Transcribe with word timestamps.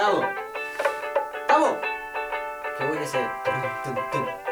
Estamos. 0.00 0.24
Estamos. 1.42 1.76
Qué 2.78 2.86
bueno 2.86 3.02
ese. 3.02 4.49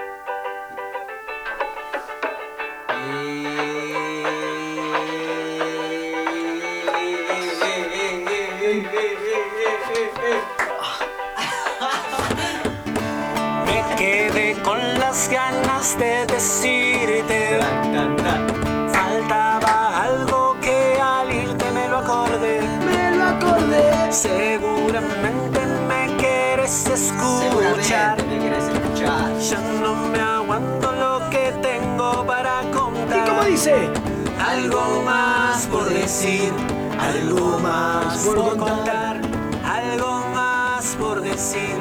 Algo 34.59 35.03
más 35.03 35.67
por 35.67 35.89
decir, 35.89 36.53
algo 36.99 37.61
más 37.61 38.19
por 38.25 38.57
contar, 38.57 39.21
algo 39.65 40.27
más 40.35 40.97
por 40.97 41.21
decir. 41.23 41.77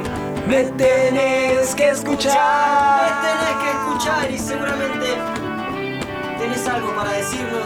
Me 0.47 0.65
tenés 0.65 1.73
que 1.73 1.85
Me 1.85 1.89
escuchar. 1.89 3.21
tenés 3.23 3.63
que 3.63 3.71
escuchar 3.71 4.31
y 4.31 4.37
seguramente 4.37 5.07
tenés 6.37 6.67
algo 6.67 6.95
para 6.95 7.13
decirnos. 7.13 7.65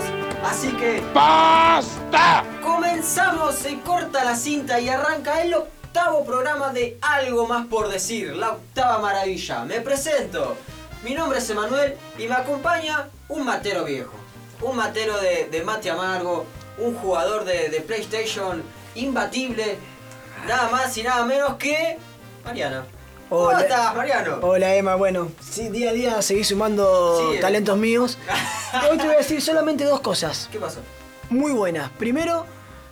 Así 0.50 0.70
que. 0.78 1.04
¡Basta! 1.14 2.46
Comenzamos, 2.64 3.56
se 3.56 3.82
corta 3.82 4.24
la 4.24 4.38
cinta 4.38 4.80
y 4.80 4.88
arranca 4.88 5.42
el 5.42 5.54
octavo 5.54 6.24
programa 6.24 6.72
de 6.72 6.98
Algo 7.02 7.48
más 7.48 7.66
por 7.68 7.90
decir, 7.90 8.34
la 8.34 8.52
octava 8.52 9.00
maravilla. 9.00 9.66
Me 9.66 9.82
presento. 9.82 10.56
Mi 11.04 11.14
nombre 11.16 11.40
es 11.40 11.50
Emanuel 11.50 11.98
y 12.18 12.28
me 12.28 12.36
acompaña 12.36 13.10
un 13.28 13.44
matero 13.44 13.84
viejo. 13.84 14.21
Un 14.62 14.76
matero 14.76 15.18
de, 15.20 15.48
de 15.52 15.64
mate 15.64 15.90
amargo, 15.90 16.46
un 16.78 16.96
jugador 16.96 17.46
de, 17.46 17.70
de 17.70 17.82
PlayStation 17.82 18.62
imbatible. 18.96 19.78
Nada 20.48 20.70
más 20.72 20.96
y 20.98 21.04
nada 21.04 21.26
menos 21.26 21.56
que. 21.56 21.98
Mariano. 22.46 22.84
¿Cómo 23.30 23.44
Hola. 23.44 23.62
estás, 23.62 23.96
Mariano? 23.96 24.40
Hola 24.42 24.76
Emma, 24.76 24.96
bueno, 24.96 25.32
sí, 25.40 25.70
día 25.70 25.92
a 25.92 25.94
día 25.94 26.22
seguí 26.22 26.44
sumando 26.44 27.18
Sí, 27.32 27.38
eh. 27.38 27.40
talentos 27.40 27.78
míos. 27.78 28.18
Hoy 28.92 28.98
te 28.98 29.06
voy 29.06 29.16
a 29.16 29.20
decir 29.20 29.42
solamente 29.42 29.84
dos 29.86 30.02
cosas 30.02 30.50
¿Qué 30.52 30.60
pasó? 30.60 30.80
muy 31.30 31.54
buenas. 31.54 31.90
Primero, 31.92 32.46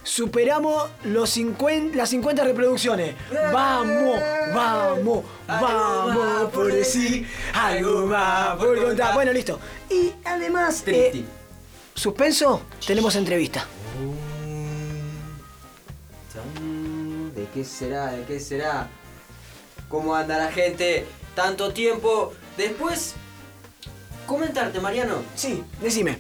superamos 0.04 0.90
los 1.04 1.30
50, 1.32 1.98
las 1.98 2.08
50 2.10 2.46
reproducciones. 2.46 3.16
Vamos, 3.52 4.18
vamos, 4.56 5.26
vamos 5.46 6.52
por 6.54 6.72
decir 6.72 7.28
algo 7.54 8.06
más 8.06 8.56
por 8.56 8.82
contar. 8.82 9.14
Bueno, 9.14 9.34
listo. 9.34 9.60
Y 9.90 10.14
además, 10.24 10.84
eh. 10.88 11.26
Suspenso, 12.00 12.62
tenemos 12.88 13.16
entrevista. 13.16 13.66
¿De 17.36 17.46
qué 17.54 17.64
será? 17.66 18.14
¿De 18.14 18.24
qué 18.24 18.40
será? 18.40 18.88
¿Cómo 19.90 20.16
anda 20.16 20.38
la 20.38 20.52
gente? 20.52 21.06
Tanto 21.36 21.74
tiempo. 21.74 22.34
Después, 22.58 23.16
comentarte, 24.26 24.80
Mariano. 24.80 25.18
Sí, 25.36 25.64
decime. 25.82 26.20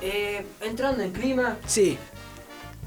Eh, 0.00 0.44
entrando 0.60 1.04
en 1.04 1.12
clima, 1.12 1.56
Sí, 1.66 1.96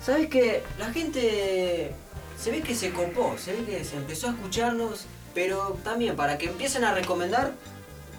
¿sabes 0.04 0.28
que 0.28 0.64
La 0.78 0.92
gente 0.92 1.94
se 2.38 2.52
ve 2.52 2.62
que 2.62 2.76
se 2.76 2.92
copó, 2.92 3.36
se 3.38 3.54
ve 3.54 3.64
que 3.64 3.86
se 3.86 3.96
empezó 3.96 4.28
a 4.28 4.32
escucharnos, 4.32 5.06
pero 5.34 5.78
también 5.86 6.18
para 6.18 6.38
que 6.38 6.48
empiecen 6.48 6.84
a 6.84 6.94
recomendar, 6.94 7.54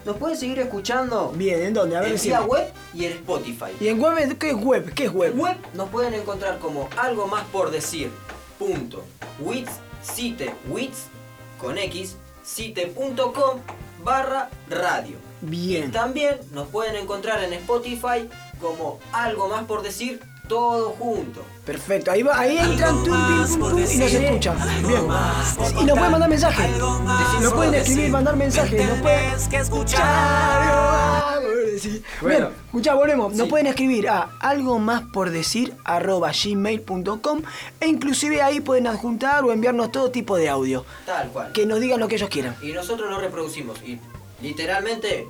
nos 0.06 0.16
pueden 0.18 0.38
seguir 0.38 0.60
escuchando 0.60 1.32
bien, 1.34 1.60
¿en 1.62 1.74
dónde? 1.74 1.96
A 1.96 2.00
ver, 2.00 2.12
en 2.12 2.46
web 2.46 2.72
y 2.94 3.06
en 3.06 3.12
Spotify. 3.14 3.72
¿Y 3.80 3.88
en 3.88 4.00
web 4.00 4.38
qué 4.38 4.50
es 4.50 4.54
web? 4.54 4.94
¿Qué 4.94 5.06
es 5.06 5.12
web? 5.12 5.32
En 5.32 5.40
web 5.40 5.56
nos 5.74 5.88
pueden 5.90 6.14
encontrar 6.14 6.60
como 6.60 6.88
algo 6.96 7.26
más 7.26 7.44
por 7.46 7.72
decir. 7.72 8.10
Punto. 8.56 9.02
Wits, 9.40 9.72
cite, 10.02 10.54
wits, 10.68 11.08
con 11.58 11.76
X, 11.76 12.16
cite.com 12.44 13.60
barra 14.04 14.48
radio. 14.70 15.16
Bien. 15.40 15.90
También 15.90 16.38
nos 16.52 16.68
pueden 16.68 16.94
encontrar 16.94 17.42
en 17.42 17.52
Spotify 17.54 18.28
como 18.60 19.00
algo 19.12 19.48
más 19.48 19.64
por 19.64 19.82
decir 19.82 20.20
todo 20.48 20.90
junto. 20.90 21.44
Perfecto, 21.64 22.10
ahí, 22.12 22.22
va, 22.22 22.38
ahí 22.38 22.58
entran 22.58 23.02
pum, 23.02 23.14
y 23.78 23.96
nos 23.96 24.12
escuchan. 24.12 24.56
Bien. 24.86 25.02
Y 25.80 25.84
nos 25.84 25.96
pueden 25.98 26.10
mandar 26.12 26.28
mensajes. 26.30 26.70
Nos 27.40 27.52
pueden 27.52 27.74
escribir 27.74 28.10
mandar 28.10 28.36
mensajes. 28.36 28.88
Nos 28.88 28.98
pueden. 29.00 29.20
Tienes 29.26 29.48
que 29.48 29.56
escuchar. 29.56 31.40
Bien, 31.82 32.02
Bueno. 32.22 32.50
escuchá, 32.66 32.94
volvemos. 32.94 33.34
Nos 33.34 33.48
pueden 33.48 33.66
escribir 33.66 34.08
a 34.08 34.30
algo 34.40 34.78
más 34.78 35.02
por 35.12 35.30
decir 35.30 35.74
arroba 35.84 36.30
gmail.com 36.32 37.42
e 37.80 37.86
inclusive 37.88 38.40
ahí 38.42 38.60
pueden 38.60 38.86
adjuntar 38.86 39.44
o 39.44 39.52
enviarnos 39.52 39.90
todo 39.92 40.10
tipo 40.10 40.36
de 40.36 40.48
audio. 40.48 40.84
Tal 41.04 41.28
cual. 41.28 41.52
Que 41.52 41.66
nos 41.66 41.80
digan 41.80 42.00
lo 42.00 42.08
que 42.08 42.14
ellos 42.16 42.30
quieran. 42.30 42.56
Y 42.62 42.72
nosotros 42.72 43.10
lo 43.10 43.18
reproducimos. 43.18 43.78
Y 43.84 43.98
literalmente 44.40 45.26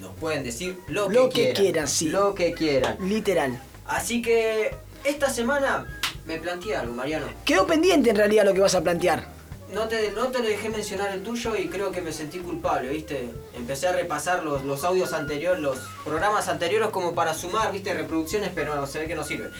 nos 0.00 0.12
pueden 0.14 0.42
decir 0.42 0.78
lo 0.88 1.08
que 1.08 1.14
Lo 1.14 1.28
que 1.28 1.34
quieran. 1.34 1.54
quieran, 1.62 1.88
sí. 1.88 2.08
Lo 2.08 2.34
que 2.34 2.54
quieran. 2.54 2.96
Literal. 3.00 3.60
Así 3.86 4.22
que 4.22 4.74
esta 5.04 5.30
semana 5.30 5.86
me 6.26 6.38
planteé 6.38 6.76
algo, 6.76 6.94
Mariano. 6.94 7.26
Quedó 7.44 7.66
pendiente 7.66 8.10
en 8.10 8.16
realidad 8.16 8.44
lo 8.44 8.54
que 8.54 8.60
vas 8.60 8.74
a 8.74 8.82
plantear. 8.82 9.26
No 9.72 9.88
te, 9.88 10.12
no 10.12 10.28
te 10.28 10.40
lo 10.40 10.48
dejé 10.48 10.68
mencionar 10.68 11.12
el 11.12 11.22
tuyo 11.22 11.56
y 11.56 11.68
creo 11.68 11.90
que 11.92 12.02
me 12.02 12.12
sentí 12.12 12.40
culpable, 12.40 12.90
¿viste? 12.90 13.30
Empecé 13.54 13.88
a 13.88 13.92
repasar 13.92 14.44
los, 14.44 14.64
los 14.64 14.84
audios 14.84 15.14
anteriores, 15.14 15.62
los 15.62 15.78
programas 16.04 16.48
anteriores 16.48 16.90
como 16.90 17.14
para 17.14 17.32
sumar, 17.32 17.72
¿viste? 17.72 17.94
Reproducciones, 17.94 18.50
pero 18.54 18.74
no, 18.74 18.86
se 18.86 18.98
ve 18.98 19.06
que 19.06 19.14
no 19.14 19.24
sirve. 19.24 19.50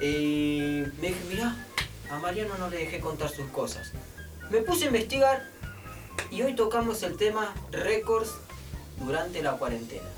Y 0.00 0.82
me 1.00 1.08
dije, 1.08 1.20
mirá, 1.28 1.54
a 2.10 2.18
Mariano 2.18 2.56
no 2.58 2.70
le 2.70 2.78
dejé 2.78 3.00
contar 3.00 3.28
sus 3.28 3.48
cosas. 3.50 3.92
Me 4.50 4.62
puse 4.62 4.84
a 4.84 4.86
investigar 4.86 5.46
y 6.30 6.40
hoy 6.42 6.54
tocamos 6.54 7.02
el 7.02 7.16
tema 7.18 7.54
récords 7.70 8.30
durante 8.98 9.42
la 9.42 9.52
cuarentena. 9.52 10.08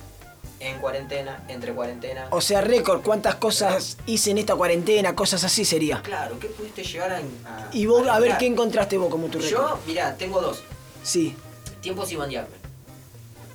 En 0.65 0.79
cuarentena, 0.79 1.43
entre 1.49 1.73
cuarentena. 1.73 2.29
O 2.31 2.41
sea, 2.41 2.61
récord, 2.61 3.03
cuántas 3.03 3.35
cosas 3.35 3.97
hice 4.07 4.31
en 4.31 4.39
esta 4.39 4.55
cuarentena, 4.55 5.13
cosas 5.17 5.43
así 5.43 5.65
sería. 5.65 6.01
Claro, 6.03 6.39
¿qué 6.39 6.47
pudiste 6.47 6.85
llegar 6.85 7.11
a... 7.13 7.17
a- 7.19 7.69
Y 7.73 7.87
vos, 7.87 8.07
a 8.07 8.21
ver? 8.21 8.39
¿qué 8.39 8.47
encontraste 8.47 8.97
vos 8.97 9.11
como 9.11 9.27
tu 9.27 9.39
récord? 9.41 9.51
Yo, 9.51 9.79
mirá, 9.89 10.15
tengo 10.17 10.41
dos. 10.41 10.63
Sí. 11.03 11.35
Tiempos 11.81 12.13
y 12.13 12.17
bandearme. 12.17 12.55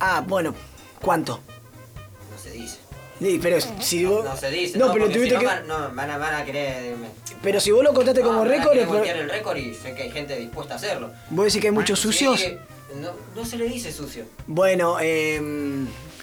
Ah, 0.00 0.22
bueno, 0.26 0.54
¿cuánto? 1.00 1.40
No 2.30 2.38
se 2.38 2.50
dice. 2.50 2.76
Sí, 3.18 3.40
pero 3.42 3.56
si 3.80 4.04
vos... 4.04 4.22
No 4.26 4.36
se 4.36 4.50
dice. 4.50 4.76
No, 4.78 4.88
No, 4.88 4.92
pero 4.92 5.06
tuviste 5.08 5.36
si 5.36 5.38
que... 5.38 5.44
no, 5.44 5.50
van, 5.50 5.66
no, 5.66 5.94
van 5.94 6.10
a, 6.10 6.18
van 6.18 6.34
a 6.34 6.44
querer. 6.44 6.94
Pero 7.42 7.58
si 7.58 7.70
vos 7.70 7.82
lo 7.82 7.94
contaste 7.94 8.20
como 8.20 8.40
no, 8.40 8.44
récord, 8.44 8.84
voltear 8.86 9.16
el 9.16 9.30
récord 9.30 9.56
y 9.56 9.72
sé 9.74 9.94
que 9.94 10.02
hay 10.02 10.10
gente 10.10 10.36
dispuesta 10.36 10.74
a 10.74 10.76
hacerlo. 10.76 11.10
¿vos 11.30 11.46
decís 11.46 11.60
que 11.62 11.68
hay 11.68 11.72
muchos 11.72 11.98
sucios? 11.98 12.38
Sí, 12.38 12.58
no, 13.00 13.12
no 13.34 13.46
se 13.46 13.56
le 13.56 13.66
dice 13.66 13.92
sucio. 13.92 14.24
Bueno, 14.46 14.98
eh, 15.00 15.40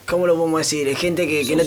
¿cómo 0.07 0.27
lo 0.27 0.35
podemos 0.35 0.59
decir? 0.59 0.87
Hay 0.87 0.95
gente 0.95 1.27
que, 1.27 1.45
que 1.45 1.55
no... 1.55 1.63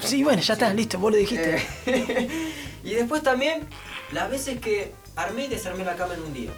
Sí, 0.00 0.22
bueno, 0.24 0.42
ya 0.42 0.54
está, 0.54 0.72
listo, 0.74 0.98
vos 0.98 1.12
lo 1.12 1.18
dijiste. 1.18 1.62
Eh, 1.86 2.28
y 2.84 2.94
después 2.94 3.22
también, 3.22 3.66
las 4.12 4.30
veces 4.30 4.60
que 4.60 4.92
armé 5.16 5.44
y 5.46 5.48
desarmé 5.48 5.84
la 5.84 5.96
cama 5.96 6.14
en 6.14 6.22
un 6.22 6.32
día. 6.34 6.50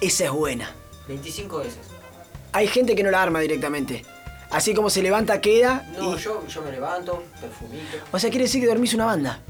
Esa 0.00 0.24
es 0.24 0.30
buena. 0.30 0.74
25 1.08 1.58
veces. 1.58 1.78
Hay 2.52 2.66
gente 2.68 2.94
que 2.94 3.02
no 3.02 3.10
la 3.10 3.22
arma 3.22 3.40
directamente. 3.40 4.04
Así 4.50 4.72
como 4.74 4.88
se 4.88 5.02
levanta, 5.02 5.40
queda 5.40 5.84
No, 5.98 6.16
y... 6.16 6.20
yo, 6.20 6.46
yo 6.46 6.62
me 6.62 6.70
levanto, 6.70 7.24
perfumito. 7.40 7.96
O 8.12 8.18
sea, 8.18 8.30
quiere 8.30 8.44
decir 8.44 8.60
que 8.60 8.68
dormís 8.68 8.94
una 8.94 9.06
banda. 9.06 9.40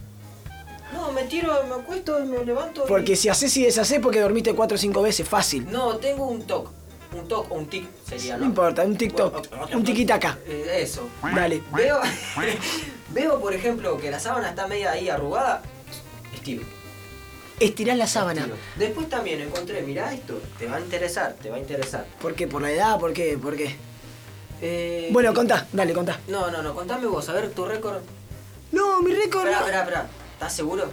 No, 0.94 1.12
me 1.12 1.25
tiro, 1.25 1.53
me 1.69 1.75
acuesto 1.75 2.19
me 2.25 2.44
levanto. 2.44 2.85
y- 2.85 2.88
Porque 2.88 3.17
si 3.17 3.29
haces 3.29 3.55
y 3.56 3.64
deshaces 3.64 4.00
porque 4.00 4.20
dormiste 4.20 4.55
cuatro 4.55 4.76
o 4.76 4.79
cinco 4.79 5.03
veces, 5.03 5.29
fácil. 5.29 5.70
No, 5.70 5.97
tengo 5.97 6.26
un 6.29 6.43
toc. 6.47 6.70
Un 7.14 7.28
toc 7.28 7.50
o 7.50 7.55
un 7.55 7.66
tic 7.69 7.87
sería, 8.06 8.34
No 8.37 8.40
¿no? 8.40 8.46
importa, 8.46 8.82
un 8.82 8.96
TikTok, 8.96 9.46
un 9.75 9.84
tiquitaca. 9.84 10.37
Eh, 10.46 10.81
Eso. 10.82 11.08
Dale. 11.22 11.62
Veo, 11.72 12.00
veo, 13.11 13.40
por 13.40 13.55
ejemplo, 13.55 13.96
que 13.99 14.11
la 14.11 14.19
sábana 14.19 14.50
está 14.50 14.66
media 14.66 14.93
ahí 14.93 15.08
arrugada. 15.08 15.62
Estiro. 16.34 16.62
Estirás 17.61 17.96
la 17.96 18.06
sábana. 18.08 18.40
estiro. 18.40 18.56
Después 18.76 19.08
también 19.08 19.40
encontré, 19.40 19.82
mirá 19.82 20.12
esto, 20.12 20.40
te 20.58 20.66
va 20.66 20.76
a 20.76 20.81
interesar, 20.81 21.34
te 21.40 21.50
va 21.50 21.56
a 21.56 21.61
interesar. 21.61 22.05
¿Por 22.20 22.34
qué? 22.34 22.49
¿Por 22.49 22.62
la 22.62 22.72
edad? 22.72 22.99
¿Por 22.99 23.12
qué? 23.12 23.38
¿Por 23.38 23.56
qué? 23.56 23.76
Eh, 24.61 25.08
Bueno, 25.12 25.32
contá, 25.32 25.66
dale, 25.72 25.93
contá. 25.93 26.19
No, 26.26 26.50
no, 26.50 26.62
no, 26.62 26.75
contame 26.75 27.06
vos, 27.06 27.28
a 27.28 27.32
ver 27.34 27.50
tu 27.52 27.64
récord. 27.64 27.99
No, 28.72 29.00
mi 29.02 29.12
récord. 29.14 29.46
Esperá, 29.46 29.61
no. 29.61 29.66
esperá, 29.66 29.81
esperá. 29.84 30.06
¿Estás 30.34 30.52
seguro? 30.52 30.90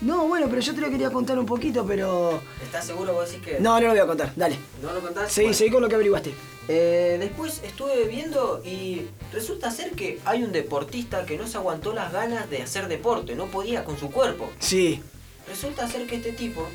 No, 0.00 0.26
bueno, 0.28 0.46
pero 0.48 0.60
yo 0.62 0.74
te 0.74 0.80
lo 0.80 0.88
quería 0.90 1.10
contar 1.10 1.38
un 1.38 1.44
poquito, 1.46 1.84
pero. 1.86 2.40
¿Estás 2.62 2.86
seguro 2.86 3.12
vos 3.12 3.30
decís 3.30 3.44
que.? 3.44 3.60
No, 3.60 3.74
no 3.74 3.80
lo 3.86 3.90
voy 3.90 3.98
a 3.98 4.06
contar, 4.06 4.32
dale. 4.34 4.56
¿No 4.82 4.92
lo 4.92 5.00
contás? 5.00 5.30
Seguí, 5.30 5.46
Bueno. 5.48 5.58
seguí 5.58 5.70
con 5.70 5.82
lo 5.82 5.88
que 5.88 5.94
averiguaste. 5.96 6.34
Eh, 6.68 7.16
después 7.20 7.60
estuve 7.64 8.04
viendo 8.06 8.62
y 8.64 9.06
resulta 9.32 9.70
ser 9.70 9.90
que 9.92 10.20
hay 10.24 10.42
un 10.42 10.52
deportista 10.52 11.26
que 11.26 11.36
no 11.36 11.46
se 11.46 11.56
aguantó 11.58 11.92
las 11.92 12.12
ganas 12.12 12.48
de 12.48 12.62
hacer 12.62 12.88
deporte, 12.88 13.34
no 13.34 13.46
podía 13.46 13.84
con 13.84 13.98
su 13.98 14.10
cuerpo. 14.10 14.50
Sí. 14.58 15.02
Resulta 15.48 15.88
ser 15.88 16.06
que 16.06 16.16
este 16.16 16.32
tipo 16.32 16.66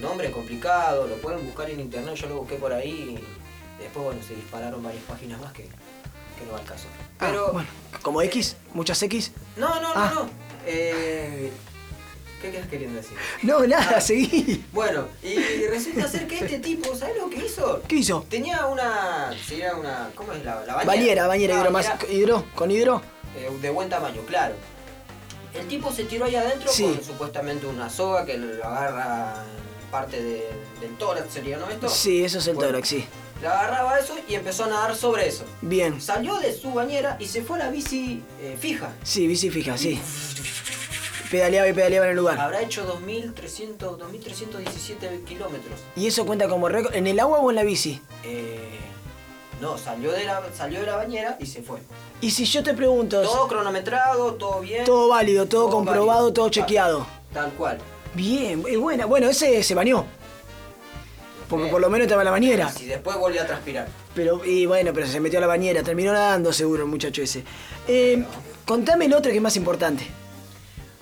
nombre 0.00 0.30
complicado, 0.30 1.06
lo 1.08 1.16
pueden 1.16 1.44
buscar 1.44 1.68
en 1.70 1.80
internet, 1.80 2.14
yo 2.14 2.28
lo 2.28 2.36
busqué 2.36 2.54
por 2.56 2.72
ahí. 2.72 3.18
Y 3.78 3.82
después, 3.82 4.04
bueno, 4.06 4.20
se 4.26 4.34
dispararon 4.34 4.82
varias 4.82 5.02
páginas 5.04 5.40
más 5.40 5.52
que, 5.52 5.64
que 5.64 6.46
no 6.46 6.52
va 6.52 6.58
al 6.60 6.64
caso. 6.64 6.86
Ah, 7.18 7.26
Pero, 7.28 7.52
bueno, 7.52 7.68
como 8.00 8.22
X, 8.22 8.56
muchas 8.74 9.02
X. 9.02 9.32
no, 9.56 9.74
no, 9.80 9.92
no, 9.94 10.00
Ah. 10.00 10.12
no. 10.14 10.30
Eh, 10.66 11.50
¿Qué 12.42 12.50
quedas 12.50 12.66
queriendo 12.68 12.96
decir? 13.00 13.16
No, 13.42 13.64
nada, 13.66 13.94
Ah. 13.96 14.00
seguí. 14.00 14.64
Bueno, 14.72 15.06
y 15.22 15.36
resulta 15.68 16.08
ser 16.08 16.26
que 16.26 16.40
este 16.40 16.58
tipo, 16.58 16.94
¿sabes 16.96 17.16
lo 17.16 17.30
que 17.30 17.46
hizo? 17.46 17.80
¿Qué 17.86 17.96
hizo? 17.96 18.26
Tenía 18.28 18.66
una. 18.66 19.30
Sería 19.46 19.76
una. 19.76 20.10
¿Cómo 20.16 20.32
es 20.32 20.44
la, 20.44 20.56
la 20.66 20.74
bañera? 20.74 20.84
Bañera, 20.84 21.26
bañera, 21.28 21.54
hidro, 21.60 21.70
más, 21.70 21.86
bañera, 21.88 22.12
hidro, 22.12 22.44
con 22.56 22.70
hidro. 22.72 23.00
eh, 23.36 23.48
de 23.62 23.70
buen 23.70 23.88
tamaño, 23.88 24.20
claro. 24.26 24.54
El 25.54 25.68
tipo 25.68 25.92
se 25.92 26.04
tiró 26.04 26.24
ahí 26.24 26.34
adentro 26.34 26.70
Sí. 26.72 26.82
con 26.84 27.04
supuestamente 27.04 27.66
una 27.66 27.88
soga 27.88 28.26
que 28.26 28.36
lo 28.38 28.64
agarra 28.64 29.44
parte 29.90 30.22
de- 30.22 30.50
del 30.80 30.96
tórax, 30.98 31.32
sería, 31.32 31.58
¿no? 31.58 31.68
Esto. 31.70 31.88
Sí, 31.88 32.24
eso 32.24 32.38
es 32.38 32.46
el 32.48 32.54
Bueno. 32.56 32.70
tórax, 32.70 32.88
sí. 32.88 33.04
Le 33.40 33.48
agarraba 33.48 33.98
eso 33.98 34.14
y 34.28 34.34
empezó 34.34 34.64
a 34.64 34.68
nadar 34.68 34.96
sobre 34.96 35.28
eso. 35.28 35.44
Bien. 35.60 36.00
Salió 36.00 36.36
de 36.38 36.52
su 36.56 36.72
bañera 36.72 37.16
y 37.20 37.26
se 37.26 37.42
fue 37.42 37.60
a 37.60 37.64
la 37.66 37.70
bici 37.70 38.22
eh, 38.40 38.56
fija. 38.58 38.92
Sí, 39.02 39.26
bici 39.26 39.50
fija, 39.50 39.76
sí. 39.76 40.00
Pedaleaba 41.32 41.66
y 41.66 41.72
pedaleaba 41.72 42.04
en 42.04 42.10
el 42.10 42.16
lugar. 42.18 42.38
Habrá 42.38 42.60
hecho 42.60 42.86
2.300, 42.86 43.78
2.317 43.78 45.24
kilómetros. 45.24 45.80
¿Y 45.96 46.06
eso 46.06 46.26
cuenta 46.26 46.46
como 46.46 46.68
récord? 46.68 46.94
¿En 46.94 47.06
el 47.06 47.18
agua 47.18 47.38
o 47.38 47.48
en 47.48 47.56
la 47.56 47.62
bici? 47.62 48.02
Eh, 48.22 48.78
no, 49.58 49.78
salió 49.78 50.12
de, 50.12 50.24
la, 50.24 50.42
salió 50.54 50.80
de 50.80 50.86
la 50.86 50.96
bañera 50.96 51.38
y 51.40 51.46
se 51.46 51.62
fue. 51.62 51.80
Y 52.20 52.32
si 52.32 52.44
yo 52.44 52.62
te 52.62 52.74
pregunto, 52.74 53.22
Todo 53.22 53.48
cronometrado, 53.48 54.34
todo 54.34 54.60
bien. 54.60 54.84
todo 54.84 55.08
válido, 55.08 55.46
todo, 55.46 55.68
Todo 55.68 55.76
comprobado, 55.76 56.24
válido. 56.24 56.32
todo 56.34 56.50
chequeado. 56.50 57.06
Tal 57.32 57.50
cual. 57.52 57.78
Bien, 58.12 58.62
es 58.68 58.78
buena. 58.78 59.06
Bueno, 59.06 59.30
ese 59.30 59.62
se 59.62 59.74
bañó. 59.74 60.04
Porque 61.48 61.68
por 61.68 61.80
lo 61.80 61.88
menos 61.88 62.04
estaba 62.04 62.20
en 62.20 62.26
la 62.26 62.30
bañera. 62.30 62.70
Si 62.70 62.84
después 62.84 63.16
volvió 63.16 63.40
a 63.40 63.46
transpirar. 63.46 63.88
Pero, 64.14 64.44
y 64.44 64.66
bueno, 64.66 64.92
pero 64.92 65.06
se 65.06 65.18
metió 65.18 65.38
a 65.38 65.40
la 65.40 65.46
bañera, 65.46 65.82
terminó 65.82 66.12
nadando 66.12 66.52
seguro 66.52 66.82
el 66.82 66.90
muchacho 66.90 67.22
ese. 67.22 67.42
Eh, 67.88 68.22
contame 68.66 69.06
el 69.06 69.14
otro 69.14 69.30
que 69.30 69.38
es 69.38 69.42
más 69.42 69.56
importante. 69.56 70.06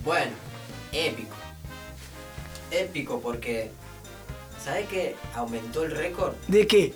Bueno, 0.05 0.33
épico. 0.93 1.35
Épico 2.71 3.21
porque. 3.21 3.71
¿Sabes 4.65 4.89
qué? 4.89 5.17
Aumentó 5.35 5.85
el 5.85 5.91
récord 5.93 6.35
¿De 6.47 6.67
qué? 6.67 6.93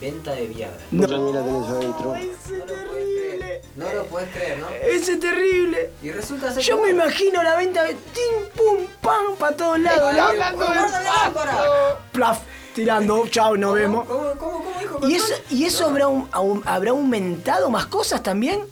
venta 0.00 0.32
de 0.32 0.46
Viagra. 0.46 0.76
No. 0.90 1.06
No 1.06 1.32
lo 1.32 1.44
puedes 1.64 2.36
creer. 2.36 3.62
No 3.76 3.92
lo 3.92 4.04
puedes 4.06 4.28
creer, 4.34 4.58
¿no? 4.58 4.68
Ese 4.70 5.12
es 5.14 5.20
terrible. 5.20 5.90
Y 6.02 6.10
resulta 6.10 6.52
ser 6.52 6.62
Yo 6.62 6.76
que- 6.76 6.82
me 6.84 6.90
imagino 6.90 7.42
la 7.42 7.56
venta 7.56 7.84
de 7.84 7.94
tim, 7.94 8.48
pum, 8.54 8.86
pam, 9.00 9.36
para 9.38 9.56
todos 9.56 9.78
lados. 9.78 10.12
¡Eh, 10.12 10.16
¿no? 10.16 10.22
hablando 10.24 10.64
de 10.66 10.74
lámpara! 10.74 11.98
Plaf, 12.12 12.40
tirando, 12.74 13.26
chao, 13.28 13.56
nos 13.56 13.74
vemos. 13.74 14.06
¿Cómo, 14.06 14.32
cómo, 14.38 14.64
cómo 14.64 14.80
dijo? 14.80 15.08
¿Y 15.08 15.14
eso, 15.14 15.34
y 15.50 15.64
eso 15.64 15.86
habrá, 15.86 16.08
un- 16.08 16.28
habrá 16.66 16.90
aumentado 16.90 17.70
más 17.70 17.86
cosas 17.86 18.22
también? 18.22 18.64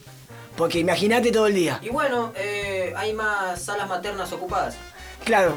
Porque 0.57 0.79
imagínate 0.79 1.31
todo 1.31 1.47
el 1.47 1.55
día. 1.55 1.79
Y 1.81 1.89
bueno, 1.89 2.31
eh, 2.35 2.64
hay 2.95 3.13
más 3.13 3.61
salas 3.61 3.87
maternas 3.87 4.31
ocupadas. 4.33 4.75
Claro, 5.23 5.55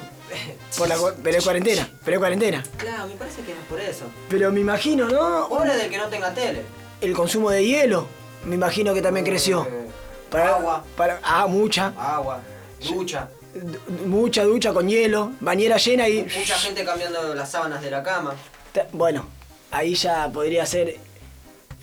por 0.77 0.89
la, 0.89 0.97
cu- 0.97 1.13
pero 1.23 1.39
es 1.39 1.45
cuarentena, 1.45 1.89
pero 2.05 2.17
es 2.17 2.19
cuarentena. 2.19 2.63
Claro, 2.77 3.07
me 3.09 3.15
parece 3.17 3.43
que 3.43 3.55
no 3.55 3.61
es 3.61 3.67
por 3.67 3.81
eso. 3.81 4.05
Pero 4.29 4.51
me 4.53 4.61
imagino, 4.61 5.09
¿no? 5.09 5.49
Pobre 5.49 5.77
del 5.77 5.91
que 5.91 5.99
no 5.99 6.09
tenga 6.09 6.33
tele. 6.33 6.63
El 7.01 7.13
consumo 7.15 7.51
de 7.51 7.65
hielo, 7.65 8.07
me 8.45 8.55
imagino 8.55 8.95
que 8.95 9.03
también 9.03 9.25
creció. 9.27 9.65
Eh, 9.69 9.87
Para, 10.31 10.57
agua. 10.57 10.85
Para, 10.97 11.21
ah, 11.23 11.47
mucha. 11.47 11.93
Agua, 11.99 12.41
ducha. 12.89 13.29
D- 13.55 13.79
Mucha 14.07 14.45
ducha 14.45 14.73
con 14.73 14.89
hielo, 14.89 15.33
bañera 15.41 15.79
llena 15.79 16.09
y... 16.09 16.23
Mucha 16.23 16.57
gente 16.59 16.85
cambiando 16.85 17.35
las 17.35 17.51
sábanas 17.51 17.83
de 17.83 17.91
la 17.91 18.03
cama. 18.03 18.35
Ta- 18.73 18.87
Bueno, 18.93 19.27
ahí 19.71 19.95
ya 19.95 20.31
podría 20.33 20.65
ser... 20.67 20.97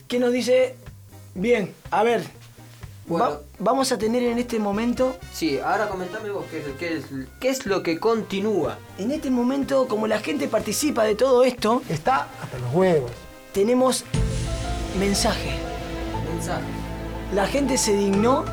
¿Qué 0.08 0.18
nos 0.20 0.32
dice? 0.32 0.76
Bien, 1.34 1.74
a 1.90 2.02
ver. 2.04 2.22
Bueno. 3.06 3.24
va- 3.24 3.40
vamos 3.58 3.92
a 3.92 3.98
tener 3.98 4.22
en 4.24 4.38
este 4.38 4.58
momento... 4.58 5.16
Sí, 5.32 5.58
ahora 5.58 5.88
comentame 5.88 6.30
vos 6.30 6.44
qué 6.50 6.58
es, 6.58 6.64
qué 6.78 6.96
es, 6.96 7.04
qué 7.40 7.48
es 7.50 7.66
lo 7.66 7.82
que 7.82 7.98
continúa. 8.00 8.78
En 8.98 9.10
este 9.12 9.30
momento, 9.30 9.86
como 9.88 10.06
la 10.06 10.18
gente 10.20 10.48
participa 10.48 11.04
de 11.04 11.14
todo 11.14 11.44
esto, 11.44 11.82
Está 11.88 12.28
hasta 12.42 12.58
los 12.58 12.74
huevos. 12.74 13.10
tenemos 13.52 14.04
mensaje. 14.98 15.52
Mensaje. 16.34 16.64
La 17.34 17.46
gente 17.46 17.78
se 17.78 17.92
dignó 17.96 18.44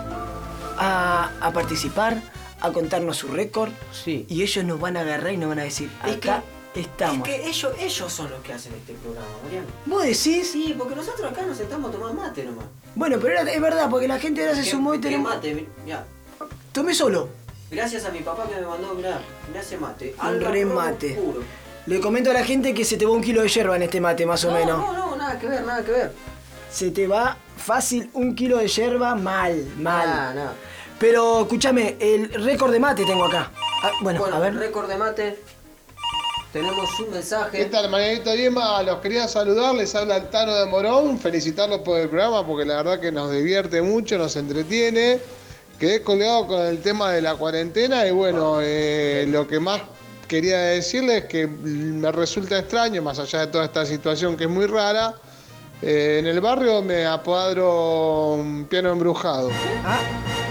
a, 0.78 1.32
a 1.42 1.52
participar, 1.52 2.22
a 2.62 2.72
contarnos 2.72 3.18
su 3.18 3.28
récord. 3.28 3.72
Sí. 3.92 4.26
Y 4.30 4.42
ellos 4.44 4.64
nos 4.66 4.80
van 4.80 4.98
a 4.98 5.02
agarrar 5.02 5.34
y 5.34 5.38
nos 5.38 5.50
van 5.50 5.60
a 5.60 5.64
decir, 5.64 5.90
Es 6.06 6.16
acá 6.18 6.44
estamos. 6.76 7.28
Es 7.28 7.36
que 7.36 7.48
ellos, 7.48 7.72
ellos 7.80 8.12
son 8.14 8.30
los 8.32 8.42
que 8.42 8.54
hacen 8.54 8.74
este 8.74 8.94
programa, 8.94 9.28
Mariano. 9.44 9.68
¿Vos 9.86 10.04
decís? 10.04 10.52
Sí, 10.52 10.74
porque 10.78 10.96
nosotros 10.96 11.32
acá 11.32 11.44
nos 11.44 11.58
sentamos 11.58 11.90
a 11.90 11.94
tomar 11.94 12.14
mate 12.14 12.44
nomás. 12.46 12.66
Bueno, 12.96 13.18
pero 13.20 13.40
era- 13.40 13.52
es 13.52 13.62
verdad, 13.62 13.90
porque 13.90 14.08
la 14.08 14.20
gente 14.20 14.42
ahora 14.44 14.56
se 14.56 14.64
¿Qué- 14.64 14.72
sumó 14.72 14.94
y 14.94 15.00
tenemos... 15.00 15.34
mate? 15.34 15.68
Mirá, 15.84 16.06
Tomé 16.72 16.94
solo. 16.94 17.30
gracias 17.72 18.06
a 18.06 18.10
mi 18.12 18.20
papá 18.20 18.48
que 18.48 18.56
me 18.60 18.66
mandó, 18.68 18.94
mirá, 18.94 19.20
mirá 19.48 19.62
ese 19.62 19.78
mate. 19.78 20.16
Un 20.22 20.40
puro. 21.16 21.42
Le 21.86 22.00
comento 22.00 22.32
a 22.32 22.34
la 22.34 22.44
gente 22.46 22.74
que 22.74 22.86
se 22.86 22.96
te 22.98 23.06
va 23.06 23.12
un 23.12 23.22
kilo 23.22 23.42
de 23.42 23.50
yerba 23.50 23.76
en 23.76 23.84
este 23.84 24.00
mate, 24.00 24.26
más 24.26 24.44
o 24.46 24.52
no, 24.52 24.54
menos. 24.58 24.78
No, 24.80 24.94
no, 24.94 25.16
nada 25.18 25.38
que 25.38 25.48
ver, 25.48 25.64
nada 25.66 25.84
que 25.84 25.92
ver. 25.92 26.12
Se 26.72 26.92
te 26.92 27.08
va 27.08 27.38
fácil 27.58 28.10
un 28.14 28.36
kilo 28.36 28.58
de 28.58 28.68
yerba 28.68 29.16
mal, 29.16 29.66
mal. 29.78 30.08
Nada, 30.08 30.34
nada. 30.34 30.54
Pero 31.00 31.42
escúchame, 31.42 31.98
el 32.00 32.30
récord 32.34 32.72
de 32.72 32.80
mate 32.80 33.06
tengo 33.06 33.26
acá. 33.26 33.52
Ah, 33.84 33.92
bueno, 34.02 34.20
Bueno, 34.22 34.38
a 34.38 34.40
ver. 34.40 34.56
récord 34.56 34.88
de 34.88 34.98
mate. 34.98 35.40
Tenemos 36.54 37.00
un 37.00 37.10
mensaje. 37.10 37.58
¿Qué 37.58 37.66
tal, 37.66 37.90
Marianita 37.90 38.34
Diema? 38.34 38.84
Los 38.84 39.00
quería 39.00 39.28
saludar, 39.28 39.74
les 39.74 39.96
habla 39.96 40.18
el 40.18 40.30
Tano 40.30 40.54
de 40.54 40.68
Morón, 40.68 41.18
felicitarlos 41.18 41.80
por 41.80 42.00
el 42.00 42.10
programa 42.10 42.46
porque 42.46 42.64
la 42.64 42.76
verdad 42.78 43.00
que 43.00 43.12
nos 43.12 43.32
divierte 43.32 43.82
mucho, 43.82 44.20
nos 44.20 44.36
entretiene. 44.36 45.20
Quedé 45.80 46.04
colgado 46.04 46.46
con 46.46 46.62
el 46.62 46.80
tema 46.80 47.12
de 47.12 47.24
la 47.24 47.34
cuarentena 47.34 48.06
y 48.06 48.12
bueno, 48.12 48.60
eh, 48.62 49.26
lo 49.30 49.48
que 49.48 49.60
más 49.60 49.82
quería 50.28 50.60
decirles 50.60 51.24
es 51.24 51.26
que 51.26 51.48
me 51.48 52.12
resulta 52.12 52.60
extraño, 52.60 53.02
más 53.02 53.18
allá 53.18 53.40
de 53.40 53.48
toda 53.48 53.66
esta 53.66 53.84
situación 53.84 54.38
que 54.38 54.44
es 54.44 54.50
muy 54.52 54.68
rara, 54.68 55.16
eh, 55.86 56.18
en 56.20 56.28
el 56.28 56.40
barrio 56.42 56.82
me 56.82 57.06
apodaron 57.06 58.66
piano 58.70 58.92
embrujado. 58.92 59.50
Ah, 59.86 60.00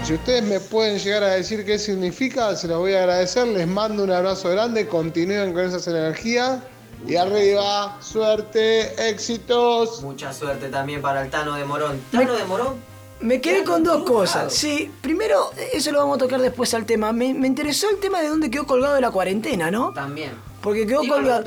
Si 0.03 0.13
ustedes 0.13 0.43
me 0.43 0.59
pueden 0.59 0.99
llegar 0.99 1.23
a 1.23 1.29
decir 1.31 1.65
qué 1.65 1.79
significa, 1.79 2.55
se 2.55 2.67
los 2.67 2.79
voy 2.79 2.93
a 2.93 2.99
agradecer. 2.99 3.47
Les 3.47 3.67
mando 3.67 4.03
un 4.03 4.11
abrazo 4.11 4.49
grande, 4.49 4.87
continúen 4.87 5.53
con 5.53 5.63
esas 5.65 5.87
energías. 5.87 6.59
Y 7.07 7.15
arriba, 7.17 7.97
suerte, 8.01 9.09
éxitos. 9.09 10.01
Mucha 10.01 10.31
suerte 10.31 10.69
también 10.69 11.01
para 11.01 11.21
el 11.21 11.29
Tano 11.29 11.55
de 11.55 11.65
Morón. 11.65 11.99
Tano 12.11 12.33
de 12.33 12.45
Morón. 12.45 12.75
me 13.19 13.41
quedé 13.41 13.63
con 13.65 13.83
dos 13.83 13.97
embrujado. 13.99 14.19
cosas. 14.21 14.53
Sí, 14.53 14.89
primero, 15.01 15.51
eso 15.73 15.91
lo 15.91 15.99
vamos 15.99 16.15
a 16.15 16.19
tocar 16.19 16.39
después 16.41 16.73
al 16.73 16.85
tema. 16.85 17.11
Me, 17.11 17.33
me 17.33 17.47
interesó 17.47 17.89
el 17.89 17.99
tema 17.99 18.21
de 18.21 18.29
dónde 18.29 18.49
quedó 18.49 18.65
colgado 18.65 18.93
de 18.95 19.01
la 19.01 19.11
cuarentena, 19.11 19.69
¿no? 19.71 19.91
También. 19.93 20.31
Porque 20.63 20.87
quedó 20.87 21.05
colgado. 21.07 21.43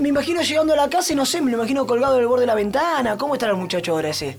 Me 0.00 0.08
imagino 0.08 0.42
llegando 0.42 0.72
a 0.72 0.76
la 0.76 0.90
casa 0.90 1.12
y 1.12 1.16
no 1.16 1.24
sé, 1.24 1.40
me 1.40 1.50
lo 1.52 1.56
imagino 1.58 1.86
colgado 1.86 2.16
del 2.16 2.26
borde 2.26 2.42
de 2.42 2.48
la 2.48 2.54
ventana. 2.56 3.16
¿Cómo 3.16 3.34
estará 3.34 3.52
el 3.52 3.58
muchacho 3.58 3.92
ahora 3.92 4.08
ese? 4.10 4.36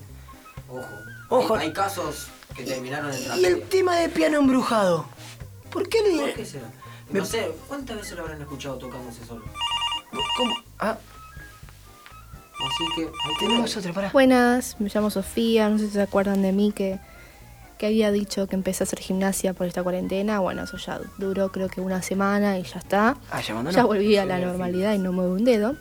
Ojo. 0.68 0.86
Ojo. 1.30 1.54
Hay, 1.56 1.68
hay 1.68 1.72
casos 1.72 2.28
que 2.54 2.64
terminaron 2.64 3.10
en 3.12 3.16
Y 3.18 3.22
el 3.24 3.26
tragedia. 3.40 3.66
tema 3.70 3.96
de 3.96 4.08
piano 4.10 4.38
embrujado. 4.38 5.06
¿Por 5.72 5.88
qué 5.88 6.02
le 6.02 6.20
¿Por 6.20 6.34
qué 6.34 6.44
será? 6.44 6.66
Me- 7.10 7.20
No 7.20 7.24
sé, 7.24 7.50
¿cuántas 7.66 7.96
veces 7.96 8.16
lo 8.16 8.22
habrán 8.22 8.40
escuchado 8.42 8.76
tocándose 8.76 9.24
solo? 9.24 9.42
¿Cómo? 10.36 10.54
Ah, 10.78 10.98
Así 12.62 12.84
que. 12.94 13.08
tenemos 13.38 13.74
otra, 13.76 13.92
pará. 13.94 14.10
Buenas, 14.12 14.76
me 14.80 14.90
llamo 14.94 15.08
Sofía, 15.10 15.68
no 15.70 15.78
sé 15.78 15.86
si 15.86 15.92
se 15.92 16.02
acuerdan 16.02 16.42
de 16.42 16.52
mí 16.52 16.72
que, 16.72 16.98
que 17.80 17.86
había 17.86 18.12
dicho 18.12 18.46
que 18.46 18.56
empecé 18.56 18.82
a 18.82 18.84
hacer 18.84 18.98
gimnasia 18.98 19.54
por 19.54 19.66
esta 19.66 19.82
cuarentena. 19.82 20.38
Bueno, 20.38 20.64
eso 20.64 20.76
ya 20.76 21.00
duró 21.16 21.50
creo 21.50 21.70
que 21.70 21.80
una 21.80 22.02
semana 22.02 22.58
y 22.58 22.62
ya 22.62 22.78
está. 22.78 23.16
Ah, 23.30 23.40
ya. 23.40 23.58
Ya 23.70 23.84
volví 23.84 24.18
a 24.18 24.26
la 24.26 24.38
normalidad 24.38 24.92
y 24.92 24.98
no 24.98 25.12
muevo 25.12 25.32
un 25.32 25.46
dedo. 25.46 25.76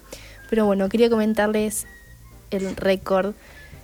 Pero 0.49 0.65
bueno, 0.65 0.87
quería 0.87 1.09
comentarles 1.09 1.87
el 2.51 2.73
récord 2.77 3.33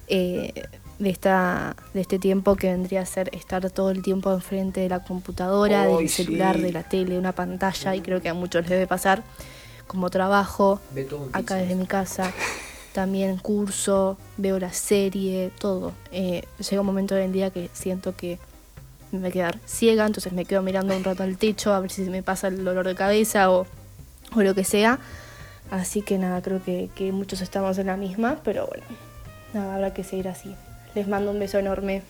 eh, 0.08 0.54
de, 0.98 1.10
esta, 1.10 1.76
de 1.94 2.00
este 2.00 2.18
tiempo 2.18 2.56
que 2.56 2.72
vendría 2.72 3.02
a 3.02 3.06
ser 3.06 3.30
estar 3.36 3.70
todo 3.70 3.92
el 3.92 4.02
tiempo 4.02 4.32
enfrente 4.32 4.80
de 4.80 4.88
la 4.88 5.04
computadora, 5.04 5.86
del 5.86 6.08
celular, 6.08 6.56
sí. 6.56 6.62
de 6.62 6.72
la 6.72 6.84
tele, 6.84 7.20
una 7.20 7.34
pantalla 7.34 7.96
y 7.96 8.00
creo 8.00 8.22
que 8.22 8.30
a 8.30 8.34
muchos 8.34 8.62
les 8.62 8.70
debe 8.70 8.88
pasar 8.88 9.24
como 9.88 10.10
trabajo 10.10 10.80
acá 11.34 11.56
desde 11.56 11.76
mi 11.76 11.86
casa. 11.86 12.32
También 12.96 13.36
curso, 13.40 14.18
veo 14.38 14.58
la 14.58 14.72
serie, 14.72 15.52
todo. 15.60 15.92
Eh, 16.14 16.44
llega 16.60 16.80
un 16.80 16.88
momento 16.88 17.14
del 17.14 17.34
día 17.34 17.50
que 17.50 17.70
siento 17.74 18.16
que 18.16 18.40
me 19.12 19.20
voy 19.20 19.28
a 19.28 19.32
quedar 19.34 19.60
ciega, 19.66 20.06
entonces 20.06 20.32
me 20.32 20.46
quedo 20.46 20.62
mirando 20.62 20.96
un 20.96 21.04
rato 21.04 21.22
al 21.24 21.38
techo 21.38 21.74
a 21.74 21.82
ver 21.82 21.92
si 21.92 22.04
me 22.04 22.24
pasa 22.24 22.48
el 22.48 22.64
dolor 22.64 22.88
de 22.88 22.96
cabeza 22.96 23.52
o, 23.52 23.68
o 24.34 24.42
lo 24.42 24.56
que 24.56 24.64
sea. 24.64 25.00
Así 25.72 26.04
que 26.04 26.18
nada, 26.18 26.42
creo 26.42 26.64
que, 26.64 26.90
que 26.96 27.12
muchos 27.12 27.42
estamos 27.42 27.78
en 27.80 27.88
la 27.88 27.98
misma, 27.98 28.40
pero 28.46 28.66
bueno, 28.66 28.86
nada, 29.54 29.76
habrá 29.76 29.94
que 29.94 30.06
seguir 30.06 30.30
así. 30.30 30.56
Les 30.96 31.06
mando 31.06 31.32
un 31.32 31.40
beso 31.40 31.60
enorme. 31.60 32.02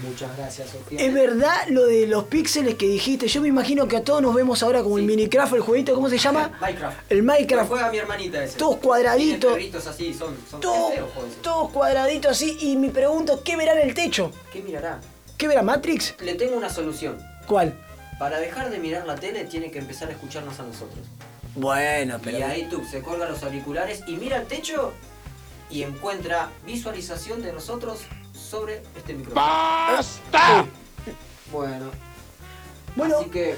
Muchas 0.00 0.36
gracias, 0.36 0.70
Sofía. 0.70 1.00
Es 1.00 1.12
verdad 1.12 1.56
lo 1.68 1.84
de 1.86 2.06
los 2.06 2.24
píxeles 2.24 2.76
que 2.76 2.86
dijiste. 2.86 3.26
Yo 3.26 3.40
me 3.42 3.48
imagino 3.48 3.88
que 3.88 3.96
a 3.96 4.04
todos 4.04 4.22
nos 4.22 4.34
vemos 4.34 4.62
ahora 4.62 4.82
como 4.82 4.96
el 4.98 5.04
Minecraft, 5.04 5.54
el 5.54 5.60
jueguito, 5.60 5.94
¿cómo 5.94 6.08
se 6.08 6.18
llama? 6.18 6.56
Minecraft. 6.60 6.98
El 7.10 7.18
Lo 7.18 7.24
Minecraft. 7.24 7.68
juega 7.68 7.90
mi 7.90 7.98
hermanita 7.98 8.44
ese. 8.44 8.56
Todos 8.58 8.76
cuadraditos. 8.76 9.40
Tiene 9.40 9.54
perritos 9.56 9.86
así, 9.88 10.14
son, 10.14 10.36
son 10.48 10.60
Todo- 10.60 10.88
es 10.90 10.94
feo, 10.96 11.08
joder. 11.14 11.30
todos 11.42 11.70
cuadraditos 11.70 12.30
así. 12.30 12.56
Y 12.60 12.76
me 12.76 12.90
pregunto, 12.90 13.42
¿qué 13.42 13.56
verá 13.56 13.72
en 13.80 13.88
el 13.88 13.94
techo? 13.94 14.30
¿Qué 14.52 14.62
mirará? 14.62 15.00
¿Qué 15.36 15.48
verá 15.48 15.62
Matrix? 15.62 16.14
Le 16.20 16.34
tengo 16.34 16.56
una 16.56 16.70
solución. 16.70 17.18
¿Cuál? 17.46 17.74
Para 18.18 18.38
dejar 18.40 18.70
de 18.70 18.78
mirar 18.78 19.06
la 19.06 19.14
tele 19.16 19.44
tiene 19.44 19.70
que 19.70 19.78
empezar 19.78 20.08
a 20.08 20.12
escucharnos 20.12 20.58
a 20.60 20.64
nosotros. 20.64 20.98
Bueno, 21.54 22.20
Y 22.26 22.42
ahí 22.42 22.68
tú 22.70 22.84
se 22.88 23.00
colga 23.02 23.28
los 23.28 23.42
auriculares 23.42 24.02
y 24.06 24.12
mira 24.16 24.36
el 24.36 24.46
techo 24.46 24.92
y 25.70 25.82
encuentra 25.82 26.50
visualización 26.64 27.42
de 27.42 27.52
nosotros 27.52 28.00
sobre 28.48 28.82
este 28.96 29.12
micrófono. 29.14 29.34
¡Basta! 29.46 30.64
Bueno, 31.52 31.90
Bueno, 32.96 33.18
así 33.20 33.30
que 33.30 33.56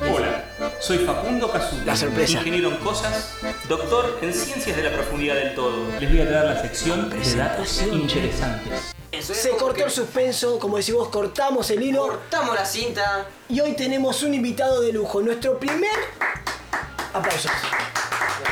Hola, 0.00 0.44
soy 0.80 0.98
Facundo 0.98 1.50
Casuto, 1.50 1.84
La 1.84 1.96
sorpresa. 1.96 2.32
ingeniero 2.38 2.70
en 2.70 2.76
cosas, 2.78 3.36
doctor 3.68 4.18
en 4.22 4.34
ciencias 4.34 4.76
de 4.76 4.82
la 4.82 4.92
profundidad 4.92 5.36
del 5.36 5.54
todo. 5.54 5.86
Les 6.00 6.10
voy 6.10 6.20
a 6.20 6.28
traer 6.28 6.44
la 6.46 6.60
sección 6.60 7.10
de 7.10 7.34
datos 7.36 7.82
interesantes. 7.82 8.92
es 9.12 9.24
se 9.24 9.50
cortó 9.50 9.74
que 9.74 9.82
el 9.84 9.90
suspenso, 9.90 10.58
como 10.58 10.78
decís 10.78 10.94
vos, 10.94 11.08
cortamos 11.08 11.70
el 11.70 11.82
hilo. 11.82 12.08
cortamos 12.08 12.54
la 12.56 12.66
cinta. 12.66 13.26
Y 13.48 13.60
hoy 13.60 13.74
tenemos 13.74 14.22
un 14.24 14.34
invitado 14.34 14.80
de 14.80 14.92
lujo. 14.92 15.20
Nuestro 15.20 15.58
primer. 15.60 15.96
Aplausos. 17.12 17.52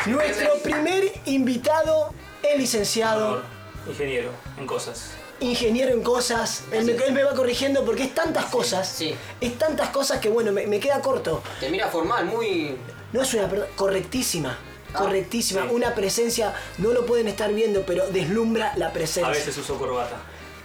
Nuestro 0.06 0.54
primer 0.62 1.12
invitado, 1.26 2.14
el 2.44 2.61
licenciado, 2.61 3.42
ingeniero 3.89 4.31
en 4.59 4.67
cosas. 4.67 5.11
ingeniero 5.41 5.93
en 5.93 6.03
cosas. 6.03 6.65
Él 6.73 6.85
me, 6.85 6.93
él 6.93 7.12
me 7.12 7.25
va 7.25 7.35
corrigiendo 7.35 7.85
porque 7.85 8.05
es 8.05 8.15
tantas 8.15 8.47
cosas. 8.47 8.89
sí. 8.89 9.15
Es 9.41 9.59
tantas 9.59 9.89
cosas 9.91 10.21
que, 10.21 10.29
bueno, 10.29 10.53
me, 10.53 10.67
me 10.67 10.79
queda 10.81 11.01
corto. 11.01 11.43
Te 11.61 11.69
mira 11.71 11.89
formal, 11.89 12.27
muy. 12.27 12.77
No 13.12 13.23
es 13.23 13.35
una 13.35 13.49
persona 13.49 13.71
correctísima. 13.77 14.59
Ah, 14.95 14.99
correctísima. 14.99 15.62
sí. 15.62 15.69
Una 15.73 15.95
presencia, 15.95 16.55
no 16.79 16.93
lo 16.93 17.05
pueden 17.07 17.27
estar 17.29 17.53
viendo, 17.53 17.83
pero 17.87 18.07
deslumbra 18.09 18.73
la 18.77 18.89
A 18.89 18.93
presencia. 18.93 19.33
veces 19.33 19.57
uso 19.59 19.77
corbata, 19.79 20.17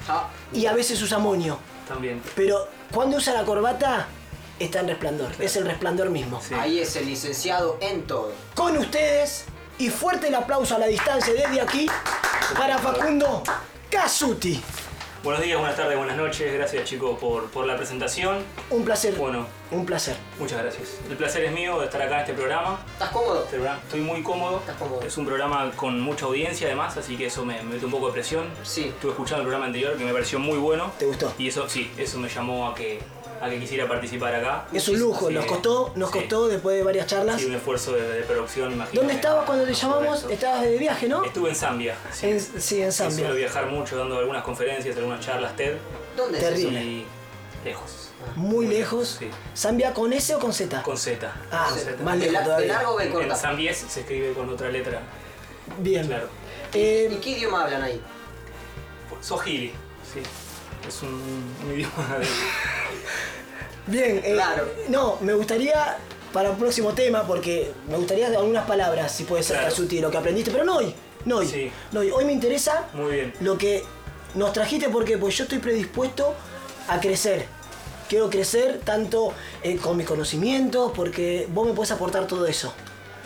Ah, 0.10 0.30
Y 0.54 0.66
a 0.66 0.74
veces 0.74 1.02
usa 1.02 1.18
moño. 1.18 1.58
también. 1.88 2.22
Pero 2.36 2.68
cuando 2.94 3.18
usa 3.18 3.34
la 3.34 3.44
corbata, 3.46 4.08
está 4.60 4.80
en 4.82 4.88
resplandor. 4.90 5.32
Es 5.40 5.56
el 5.56 5.66
resplandor 5.66 6.10
mismo. 6.10 6.42
Sí. 6.42 6.54
Ahí 6.54 6.80
es 6.80 6.96
el 6.98 7.06
licenciado 7.08 7.78
en 7.82 8.04
todo. 8.04 8.32
Con 8.56 8.78
ustedes, 8.78 9.46
y 9.80 9.90
fuerte 9.90 10.28
el 10.30 10.36
aplauso 10.36 10.76
a 10.76 10.80
la 10.80 10.88
distancia 10.88 11.34
desde 11.34 11.62
aquí, 11.62 11.88
para 12.56 12.77
Facundo 12.77 13.44
Casuti. 13.89 14.62
Buenos 15.24 15.42
días, 15.44 15.58
buenas 15.60 15.75
tardes, 15.75 15.98
buenas 15.98 16.16
noches. 16.16 16.54
Gracias 16.54 16.86
chicos 16.86 17.18
por, 17.20 17.50
por 17.50 17.66
la 17.66 17.75
presentación. 17.75 18.44
Un 18.70 18.86
placer. 18.86 19.16
Bueno, 19.16 19.48
Un 19.72 19.86
placer. 19.86 20.16
muchas 20.39 20.62
gracias. 20.62 21.00
El 21.10 21.18
placer 21.18 21.44
es 21.44 21.51
mío 21.51 21.80
de 21.80 21.86
estar 21.86 22.01
acá 22.01 22.16
en 22.16 22.22
este 22.22 22.34
programa. 22.34 22.80
¿Estás 22.94 23.10
cómodo? 23.10 23.44
Este 23.44 23.58
programa- 23.58 23.80
Estoy 23.84 24.01
muy 24.01 24.22
cómodo. 24.24 24.60
Estás 24.60 24.77
cómodo. 24.77 25.01
Es 25.01 25.18
un 25.18 25.25
programa 25.25 25.72
con 25.75 26.00
mucha 26.00 26.25
audiencia 26.25 26.68
además, 26.68 26.96
así 26.96 27.18
que 27.18 27.25
eso 27.25 27.44
me, 27.44 27.56
me 27.63 27.74
mete 27.74 27.86
un 27.86 27.92
poco 27.92 28.08
de 28.08 28.13
presión. 28.13 28.48
Sí. 28.63 28.86
Estuve 28.89 29.12
escuchando 29.12 29.42
el 29.42 29.48
programa 29.48 29.66
anterior 29.66 29.98
que 29.98 30.06
me 30.06 30.13
pareció 30.13 30.39
muy 30.39 30.58
bueno. 30.60 30.94
¿Te 30.98 31.06
gustó? 31.06 31.34
Y 31.38 31.48
eso 31.50 31.68
sí, 31.68 31.92
eso 31.98 32.20
me 32.20 32.30
llamó 32.30 32.70
a 32.70 32.75
que, 32.75 33.01
a 33.41 33.50
que 33.50 33.60
quisiera 33.60 33.88
participar 33.88 34.34
acá. 34.36 34.65
Es 34.74 34.88
un 34.89 35.00
lujo, 35.00 35.29
nos 35.29 35.46
costó, 35.46 35.91
nos 35.96 36.12
sí. 36.12 36.20
costó 36.20 36.48
después 36.48 36.75
de 36.77 36.84
varias 36.84 37.08
charlas. 37.08 37.39
Sí, 37.39 37.46
un 37.48 37.56
esfuerzo 37.56 37.94
de, 37.94 38.01
de 38.01 38.22
producción, 38.24 38.72
imagino. 38.72 39.01
¿Dónde 39.01 39.13
que- 39.13 39.20
estabas 39.20 39.46
cuando 39.46 39.65
te 39.65 39.74
llamamos? 39.74 40.25
Estabas 40.29 40.62
de 40.63 40.77
viaje, 40.77 41.08
¿no? 41.08 41.24
Estuve 41.24 41.50
en 41.50 41.56
Zambia. 41.56 41.96
Sí. 42.12 42.29
En- 42.29 42.39
sí, 42.41 42.82
en 42.82 42.91
Sí, 42.91 42.98
Suelo 42.98 43.12
Zambia. 43.12 43.32
viajar 43.32 43.65
mucho 43.67 43.98
dando 43.98 44.17
algunas 44.17 44.44
conferencias, 44.44 44.96
algunas 44.98 45.20
charlas 45.20 45.56
TED. 45.56 45.75
¿Dónde 46.15 46.39
Terrible. 46.39 46.84
Y 46.84 47.06
lejos. 47.63 48.10
Muy 48.36 48.65
lejos. 48.67 49.17
Sí. 49.20 49.29
¿Zambia 49.56 49.94
con 49.94 50.12
S 50.12 50.34
o 50.36 50.39
con 50.39 50.51
Z? 50.53 50.82
Con 50.84 50.98
Z. 50.98 51.32
Ah, 51.51 51.67
Con 51.70 51.77
Z. 51.79 52.03
más 52.03 52.17
lejos 52.17 52.44
todavía. 52.44 52.74
largo 52.74 52.91
o 52.94 52.98
de 52.98 53.06
En 53.06 53.12
corta? 53.13 53.36
Zambies 53.36 53.77
se 53.77 54.00
escribe 54.01 54.34
con 54.34 54.50
otra 54.50 54.70
letra. 54.70 55.01
Bien. 55.79 56.08
Claro. 56.08 56.27
Eh, 56.74 57.10
¿Y 57.12 57.15
qué 57.17 57.29
idioma 57.32 57.63
hablan 57.63 57.84
ahí? 57.84 58.01
Sohili. 59.22 59.70
Sí. 60.13 60.22
Es 60.88 61.01
un, 61.03 61.10
un 61.65 61.72
idioma 61.74 62.17
de. 62.20 62.27
Bien, 63.88 64.22
eh, 64.24 64.34
Claro. 64.34 64.67
no, 64.89 65.17
me 65.22 65.34
gustaría 65.34 65.98
para 66.34 66.51
un 66.51 66.58
próximo 66.60 66.94
tema, 66.94 67.25
porque 67.25 67.72
me 67.89 67.98
gustaría 67.98 68.27
algunas 68.27 68.65
palabras, 68.65 69.12
si 69.12 69.24
puede 69.24 69.44
ser 69.44 69.58
Claro. 69.58 69.70
Casuti, 69.72 70.00
lo 70.00 70.12
que 70.12 70.17
aprendiste, 70.17 70.51
pero 70.51 70.63
no 70.65 70.77
hoy, 70.77 70.94
no 71.25 71.38
hoy. 71.38 71.48
Sí. 71.48 71.72
No 71.91 72.01
hoy. 72.01 72.12
Hoy 72.12 72.25
me 72.25 72.34
interesa 72.34 72.88
Muy 72.94 73.13
bien. 73.13 73.34
lo 73.39 73.58
que 73.58 73.84
nos 74.36 74.51
trajiste, 74.53 74.89
porque 74.89 75.17
pues 75.17 75.38
yo 75.38 75.44
estoy 75.46 75.60
predispuesto 75.60 76.36
a 76.88 77.00
crecer. 77.00 77.46
Quiero 78.10 78.29
crecer 78.29 78.79
tanto 78.84 79.34
eh, 79.63 79.77
con 79.77 79.98
mis 79.98 80.06
conocimientos, 80.06 80.91
porque 80.96 81.48
vos 81.50 81.65
me 81.67 81.74
podés 81.74 81.91
aportar 81.91 82.27
todo 82.27 82.46
eso. 82.46 82.74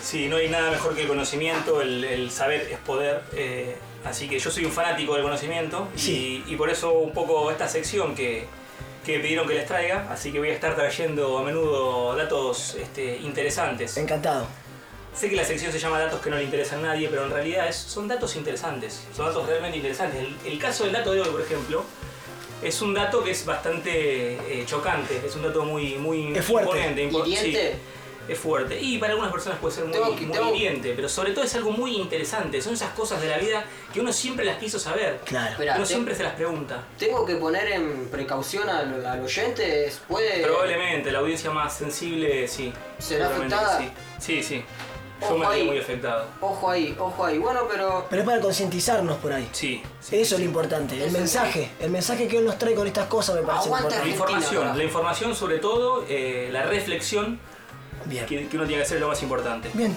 Sí, 0.00 0.26
no 0.26 0.36
hay 0.36 0.48
nada 0.48 0.70
mejor 0.70 0.94
que 0.96 1.02
el 1.02 1.08
conocimiento, 1.08 1.80
el, 1.80 2.02
el 2.04 2.30
saber 2.30 2.68
es 2.72 2.78
poder. 2.78 3.22
eh, 3.34 3.76
así 4.04 4.28
que 4.28 4.36
yo 4.40 4.50
soy 4.50 4.64
un 4.64 4.72
fanático 4.72 5.14
del 5.14 5.22
conocimiento 5.22 5.86
y, 5.94 5.98
Sí. 6.00 6.44
y 6.48 6.56
por 6.56 6.68
eso 6.70 6.92
un 6.92 7.12
poco 7.12 7.52
esta 7.52 7.68
sección 7.68 8.16
que, 8.16 8.46
que 9.04 9.18
pidieron 9.18 9.46
que 9.46 9.54
les 9.54 9.66
traiga. 9.66 10.06
Así 10.10 10.30
que 10.32 10.38
voy 10.38 10.50
a 10.50 10.54
estar 10.54 10.74
trayendo 10.74 11.38
a 11.38 11.42
menudo 11.42 12.14
datos 12.16 12.76
este, 12.80 13.16
interesantes. 13.18 13.96
Encantado. 13.96 14.46
Sé 15.14 15.28
que 15.28 15.36
la 15.36 15.44
sección 15.44 15.70
se 15.70 15.78
llama 15.78 15.98
datos 16.00 16.20
que 16.20 16.30
no 16.30 16.36
le 16.36 16.44
interesan 16.44 16.78
a 16.84 16.88
nadie, 16.88 17.08
pero 17.08 17.24
en 17.26 17.30
realidad 17.30 17.68
es- 17.68 17.76
son 17.76 18.08
datos 18.08 18.34
interesantes, 18.36 19.02
son 19.14 19.26
datos 19.26 19.46
realmente 19.46 19.76
interesantes. 19.76 20.20
El, 20.20 20.52
el 20.52 20.58
caso 20.58 20.84
del 20.84 20.92
dato 20.94 21.12
de 21.12 21.20
hoy, 21.20 21.28
por 21.28 21.40
ejemplo, 21.42 21.84
es 22.62 22.80
un 22.80 22.94
dato 22.94 23.22
que 23.22 23.32
es 23.32 23.44
bastante 23.44 24.34
eh, 24.60 24.64
chocante, 24.66 25.20
es 25.26 25.36
un 25.36 25.42
dato 25.42 25.64
muy, 25.64 25.96
muy 25.96 26.34
Es 26.34 26.44
fuerte. 26.46 27.02
imponente. 27.02 27.36
sí, 27.36 27.56
es 28.28 28.38
fuerte. 28.38 28.78
Y 28.80 28.98
para 28.98 29.12
algunas 29.12 29.32
personas 29.32 29.58
puede 29.58 29.74
ser 29.74 29.84
muy, 29.84 29.92
Tengo 29.92 30.14
que- 30.16 30.26
muy 30.26 30.32
tengo- 30.36 30.54
hiriente, 30.54 30.92
pero 30.94 31.08
sobre 31.08 31.32
todo 31.32 31.44
es 31.44 31.54
algo 31.54 31.70
muy 31.72 31.96
interesante. 31.96 32.60
Son 32.62 32.74
esas 32.74 32.90
cosas 32.94 33.20
de 33.20 33.28
la 33.28 33.38
vida 33.38 33.64
que 33.92 34.00
uno 34.00 34.12
siempre 34.12 34.44
las 34.44 34.58
quiso 34.58 34.78
saber. 34.78 35.20
Claro. 35.24 35.56
Uno 35.58 35.74
te- 35.80 35.86
siempre 35.86 36.14
se 36.14 36.22
las 36.22 36.34
pregunta. 36.34 36.82
¿Tengo 36.98 37.24
que 37.26 37.36
poner 37.36 37.68
en 37.72 38.08
precaución 38.08 38.68
al, 38.68 39.04
al 39.04 39.20
oyente? 39.22 39.92
¿Puede...? 40.08 40.42
Probablemente 40.42 41.10
la 41.12 41.18
audiencia 41.20 41.50
más 41.50 41.76
sensible, 41.76 42.46
sí. 42.48 42.72
¿Será 42.98 43.26
afectada? 43.28 43.78
que 43.78 43.84
Sí, 44.18 44.42
sí. 44.42 44.42
sí. 44.42 44.64
Yo 45.20 45.34
me 45.36 45.40
veo 45.42 45.50
ahí. 45.50 45.64
muy 45.64 45.78
afectado. 45.78 46.26
Ojo 46.40 46.68
ahí, 46.68 46.96
ojo 46.98 47.24
ahí. 47.24 47.38
Bueno, 47.38 47.60
pero... 47.70 48.06
Pero 48.10 48.22
es 48.22 48.26
para 48.28 48.40
concientizarnos 48.40 49.18
por 49.18 49.32
ahí. 49.32 49.48
Sí. 49.52 49.80
sí, 50.00 50.16
Eso 50.20 50.34
es 50.34 50.40
lo 50.40 50.46
importante, 50.46 51.00
el 51.00 51.12
mensaje, 51.12 51.70
el 51.78 51.90
mensaje 51.90 52.26
que 52.26 52.38
él 52.38 52.44
nos 52.44 52.58
trae 52.58 52.74
con 52.74 52.88
estas 52.88 53.06
cosas 53.06 53.36
me 53.36 53.42
parece 53.42 53.66
Aguanta 53.66 53.90
La 54.00 54.08
importante. 54.08 54.32
Argentina, 54.34 54.50
información, 54.50 54.78
la 54.78 54.82
información 54.84 55.34
sobre 55.36 55.58
todo, 55.58 56.04
eh, 56.08 56.48
la 56.50 56.64
reflexión 56.64 57.38
Bien. 58.06 58.26
que, 58.26 58.48
que 58.48 58.56
uno 58.56 58.66
tiene 58.66 58.82
que 58.82 58.86
hacer 58.86 59.00
lo 59.00 59.08
más 59.08 59.22
importante. 59.22 59.70
Bien. 59.74 59.96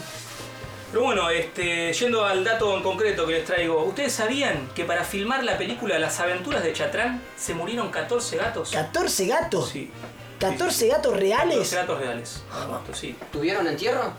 Pero 0.92 1.04
bueno, 1.04 1.30
este, 1.30 1.92
yendo 1.94 2.24
al 2.26 2.44
dato 2.44 2.76
en 2.78 2.82
concreto 2.84 3.26
que 3.28 3.34
les 3.34 3.46
traigo, 3.46 3.84
¿ustedes 3.84 4.14
sabían 4.14 4.70
que 4.74 4.86
para 4.86 5.04
filmar 5.04 5.44
la 5.44 5.58
película 5.58 6.00
Las 6.00 6.20
aventuras 6.22 6.64
de 6.64 6.72
Chatrán 6.72 7.22
se 7.36 7.54
murieron 7.54 7.90
14 7.90 8.38
gatos? 8.38 8.72
14 8.72 9.26
gatos. 9.28 9.70
Sí. 9.70 9.92
14 10.40 10.88
gatos 10.88 11.18
reales. 11.18 11.56
14 11.58 11.76
gatos 11.76 12.00
reales. 12.00 12.44
Exacto, 12.48 12.94
sí. 12.94 13.16
¿Tuvieron 13.32 13.68
entierro? 13.68 14.14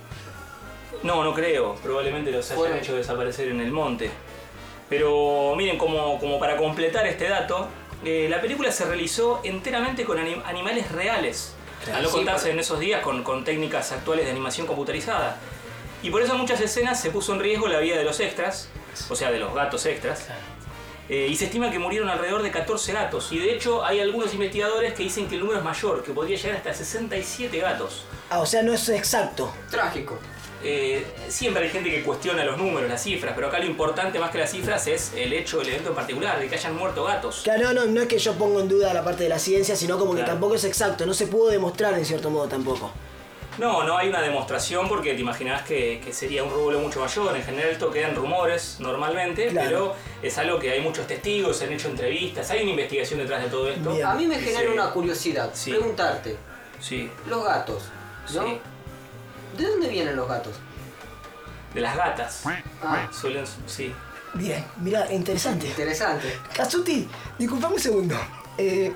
No, 1.02 1.22
no 1.24 1.32
creo. 1.34 1.74
Probablemente 1.76 2.30
los 2.30 2.44
hayan 2.50 2.58
Bueno. 2.58 2.76
hecho 2.76 2.96
desaparecer 2.96 3.48
en 3.48 3.60
el 3.60 3.70
monte. 3.70 4.10
Pero 4.88 5.54
miren, 5.56 5.78
como, 5.78 6.18
como 6.18 6.38
para 6.38 6.56
completar 6.56 7.06
este 7.06 7.28
dato, 7.28 7.68
eh, 8.04 8.26
la 8.30 8.40
película 8.40 8.70
se 8.70 8.84
realizó 8.84 9.40
enteramente 9.44 10.04
con 10.04 10.18
anim- 10.18 10.42
animales 10.44 10.90
reales. 10.92 11.54
Al 11.92 12.02
no 12.02 12.10
contarse 12.10 12.50
en 12.50 12.58
esos 12.58 12.80
días 12.80 13.02
con, 13.02 13.22
con 13.22 13.44
técnicas 13.44 13.92
actuales 13.92 14.24
de 14.24 14.30
animación 14.30 14.66
computarizada. 14.66 15.36
Y 16.02 16.10
por 16.10 16.22
eso 16.22 16.32
en 16.34 16.40
muchas 16.40 16.60
escenas 16.60 17.00
se 17.00 17.10
puso 17.10 17.34
en 17.34 17.40
riesgo 17.40 17.68
la 17.68 17.78
vida 17.78 17.96
de 17.96 18.04
los 18.04 18.20
extras, 18.20 18.68
o 19.08 19.16
sea, 19.16 19.30
de 19.30 19.38
los 19.38 19.54
gatos 19.54 19.86
extras. 19.86 20.26
Eh, 21.08 21.28
y 21.30 21.36
se 21.36 21.44
estima 21.44 21.70
que 21.70 21.78
murieron 21.78 22.08
alrededor 22.08 22.42
de 22.42 22.50
14 22.50 22.92
gatos. 22.92 23.30
Y 23.32 23.38
de 23.38 23.54
hecho 23.54 23.84
hay 23.84 24.00
algunos 24.00 24.32
investigadores 24.34 24.94
que 24.94 25.04
dicen 25.04 25.28
que 25.28 25.36
el 25.36 25.40
número 25.40 25.58
es 25.58 25.64
mayor, 25.64 26.02
que 26.02 26.12
podría 26.12 26.36
llegar 26.36 26.56
hasta 26.56 26.74
67 26.74 27.58
gatos. 27.58 28.04
Ah, 28.30 28.40
o 28.40 28.46
sea, 28.46 28.62
no 28.62 28.72
es 28.72 28.88
exacto. 28.88 29.52
Trágico. 29.70 30.18
Eh, 30.62 31.06
siempre 31.28 31.64
hay 31.64 31.70
gente 31.70 31.90
que 31.90 32.02
cuestiona 32.02 32.44
los 32.44 32.56
números, 32.58 32.88
las 32.88 33.02
cifras, 33.02 33.32
pero 33.34 33.48
acá 33.48 33.58
lo 33.58 33.66
importante 33.66 34.18
más 34.18 34.30
que 34.30 34.38
las 34.38 34.50
cifras 34.50 34.86
es 34.86 35.12
el 35.14 35.32
hecho, 35.32 35.60
el 35.60 35.68
evento 35.68 35.90
en 35.90 35.94
particular, 35.94 36.38
de 36.40 36.48
que 36.48 36.54
hayan 36.56 36.75
muerto 36.76 37.04
gatos. 37.04 37.42
Claro, 37.44 37.72
no, 37.72 37.84
no, 37.84 37.86
no 37.86 38.00
es 38.02 38.08
que 38.08 38.18
yo 38.18 38.32
pongo 38.34 38.60
en 38.60 38.68
duda 38.68 38.92
la 38.94 39.04
parte 39.04 39.25
de 39.25 39.28
la 39.28 39.38
ciencia, 39.38 39.76
sino 39.76 39.98
como 39.98 40.14
que 40.14 40.22
tampoco 40.22 40.54
es 40.54 40.64
exacto, 40.64 41.06
no 41.06 41.14
se 41.14 41.26
pudo 41.26 41.48
demostrar 41.50 41.94
en 41.94 42.04
cierto 42.04 42.30
modo 42.30 42.48
tampoco. 42.48 42.90
No, 43.58 43.84
no 43.84 43.96
hay 43.96 44.08
una 44.10 44.20
demostración 44.20 44.86
porque 44.86 45.14
te 45.14 45.20
imaginás 45.22 45.62
que, 45.62 45.98
que 46.04 46.12
sería 46.12 46.44
un 46.44 46.50
rublo 46.50 46.78
mucho 46.78 47.00
mayor. 47.00 47.34
En 47.34 47.42
general 47.42 47.70
esto 47.70 47.90
quedan 47.90 48.14
rumores 48.14 48.76
normalmente, 48.80 49.46
Claro. 49.48 49.66
pero 49.68 49.94
es 50.22 50.36
algo 50.36 50.58
que 50.58 50.70
hay 50.72 50.80
muchos 50.82 51.06
testigos, 51.06 51.56
se 51.56 51.64
han 51.64 51.72
hecho 51.72 51.88
entrevistas, 51.88 52.50
hay 52.50 52.62
una 52.62 52.72
investigación 52.72 53.18
detrás 53.20 53.42
de 53.44 53.48
todo 53.48 53.70
esto. 53.70 53.92
Bien. 53.94 54.06
A 54.06 54.14
mí 54.14 54.26
me 54.26 54.38
genera 54.38 54.60
Sí. 54.60 54.66
una 54.66 54.90
curiosidad. 54.90 55.50
Sí. 55.54 55.70
Preguntarte. 55.70 56.36
Sí, 56.80 57.10
Los 57.28 57.44
gatos, 57.46 57.84
¿no? 58.34 58.42
sí. 58.46 58.58
¿De 59.56 59.66
dónde 59.66 59.88
vienen 59.88 60.16
los 60.16 60.28
gatos? 60.28 60.54
De 61.75 61.80
las 61.80 61.96
gatas. 61.96 62.42
Ah, 62.82 63.08
Suelen, 63.12 63.44
sí. 63.66 63.92
Bien, 64.34 64.64
mira, 64.78 65.10
interesante. 65.12 65.66
Interesante. 65.68 66.38
Kazuti, 66.54 67.08
disculpame 67.38 67.75
un 67.75 67.80
segundo. 67.80 68.16
Eh, 68.58 68.92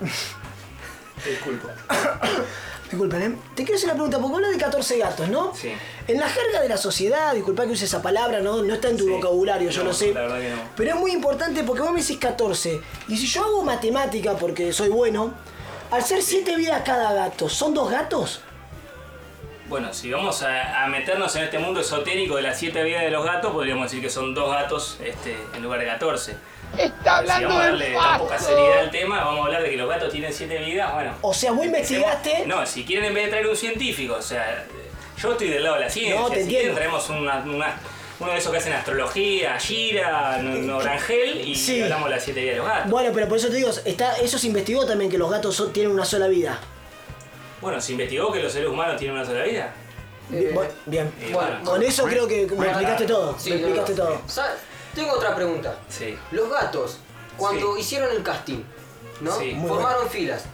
Te 1.22 1.30
disculpo. 1.30 1.68
disculpen, 2.90 3.22
¿eh? 3.22 3.36
Te 3.54 3.62
quiero 3.64 3.76
hacer 3.76 3.88
una 3.88 3.94
pregunta, 3.94 4.18
porque 4.18 4.34
hablas 4.36 4.50
de 4.52 4.58
14 4.58 4.98
gatos, 4.98 5.28
¿no? 5.28 5.54
Sí. 5.54 5.72
En 6.08 6.18
la 6.18 6.28
jerga 6.28 6.60
de 6.60 6.68
la 6.68 6.76
sociedad, 6.76 7.34
disculpa 7.34 7.64
que 7.66 7.72
use 7.72 7.84
esa 7.84 8.02
palabra, 8.02 8.40
no, 8.40 8.62
no 8.62 8.74
está 8.74 8.88
en 8.88 8.96
tu 8.96 9.04
Sí. 9.04 9.10
vocabulario, 9.10 9.70
yo 9.70 9.82
No, 9.82 9.88
lo 9.88 9.94
sé. 9.94 10.12
la 10.12 10.22
verdad 10.22 10.40
que 10.40 10.50
no. 10.50 10.56
Pero 10.76 10.90
es 10.90 10.96
muy 10.96 11.12
importante 11.12 11.62
porque 11.64 11.82
vos 11.82 11.92
me 11.92 12.00
decís 12.00 12.18
14. 12.18 12.80
Y 13.08 13.16
si 13.16 13.26
yo 13.26 13.44
hago 13.44 13.62
matemática, 13.62 14.34
porque 14.36 14.72
soy 14.72 14.88
bueno, 14.88 15.32
al 15.90 16.02
ser 16.04 16.22
7 16.22 16.56
vidas 16.56 16.82
cada 16.84 17.12
gato, 17.12 17.48
¿son 17.48 17.74
dos 17.74 17.90
gatos? 17.90 18.40
Bueno, 19.70 19.94
si 19.94 20.10
vamos 20.10 20.42
a, 20.42 20.82
a 20.84 20.88
meternos 20.88 21.34
en 21.36 21.44
este 21.44 21.58
mundo 21.60 21.80
esotérico 21.80 22.34
de 22.36 22.42
las 22.42 22.58
siete 22.58 22.82
vidas 22.82 23.02
de 23.04 23.10
los 23.10 23.24
gatos, 23.24 23.52
podríamos 23.52 23.84
decir 23.84 24.02
que 24.02 24.10
son 24.10 24.34
dos 24.34 24.50
gatos 24.50 24.98
este, 25.02 25.36
en 25.54 25.62
lugar 25.62 25.78
de 25.78 25.86
14. 25.86 26.34
Está 26.76 27.20
si 27.38 27.44
vamos 27.44 27.60
a 27.62 27.64
darle 27.66 27.92
tan 27.94 28.18
poca 28.18 28.38
seriedad 28.38 28.78
al 28.80 28.90
tema, 28.90 29.22
vamos 29.24 29.40
a 29.42 29.46
hablar 29.46 29.62
de 29.62 29.70
que 29.70 29.76
los 29.76 29.88
gatos 29.88 30.10
tienen 30.12 30.32
siete 30.32 30.58
vidas, 30.58 30.92
bueno. 30.92 31.14
O 31.22 31.32
sea, 31.32 31.52
vos 31.52 31.64
investigaste. 31.64 32.46
No, 32.46 32.66
si 32.66 32.84
quieren 32.84 33.04
en 33.06 33.14
vez 33.14 33.24
de 33.26 33.30
traer 33.30 33.46
un 33.46 33.56
científico, 33.56 34.14
o 34.18 34.22
sea, 34.22 34.66
yo 35.16 35.32
estoy 35.32 35.48
del 35.48 35.62
lado 35.62 35.76
de 35.76 35.82
la 35.82 35.90
ciencia. 35.90 36.20
No, 36.20 36.28
te 36.28 36.34
si 36.34 36.40
entiendo. 36.42 36.58
quieren 36.58 36.74
traemos 36.74 37.08
una- 37.10 37.36
una- 37.38 37.76
uno 38.18 38.32
de 38.32 38.38
esos 38.38 38.50
que 38.52 38.58
hacen 38.58 38.72
astrología, 38.72 39.56
Gira, 39.60 40.38
Norangel, 40.42 41.48
y 41.48 41.54
Sí. 41.54 41.80
hablamos 41.82 42.08
de 42.08 42.14
las 42.16 42.24
siete 42.24 42.40
vidas 42.40 42.54
de 42.54 42.58
los 42.58 42.68
gatos. 42.68 42.90
Bueno, 42.90 43.10
pero 43.14 43.28
por 43.28 43.38
eso 43.38 43.48
te 43.48 43.54
digo, 43.56 43.70
está, 43.84 44.16
eso 44.16 44.36
se 44.36 44.48
investigó 44.48 44.84
también 44.84 45.10
que 45.10 45.16
los 45.18 45.30
gatos 45.30 45.54
son- 45.54 45.72
tienen 45.72 45.92
una 45.92 46.04
sola 46.04 46.26
vida. 46.26 46.58
Bueno, 47.60 47.80
se 47.80 47.92
investigó 47.92 48.32
que 48.32 48.42
los 48.42 48.52
seres 48.52 48.68
humanos 48.68 48.96
tienen 48.96 49.16
una 49.16 49.26
sola 49.26 49.44
vida. 49.44 49.72
Bien. 50.28 50.46
Eh, 50.46 50.50
bueno, 50.54 50.70
bueno, 51.32 51.64
Con 51.64 51.82
eso 51.82 52.04
creo 52.04 52.26
que 52.28 52.46
me 52.46 52.66
explicaste 52.66 53.06
todo. 53.06 53.36
Sí, 53.38 53.50
me 53.50 53.56
explicaste 53.56 53.94
no. 53.94 54.04
todo. 54.04 54.18
Tengo 54.94 55.12
otra 55.12 55.34
pregunta. 55.34 55.76
Sí, 55.88 56.16
Los 56.32 56.48
gatos, 56.50 56.98
cuando 57.36 57.74
Sí. 57.74 57.80
hicieron 57.80 58.10
el 58.10 58.22
casting, 58.22 58.62
¿no? 59.20 59.32
Formaron 59.32 60.08
filas. 60.08 60.44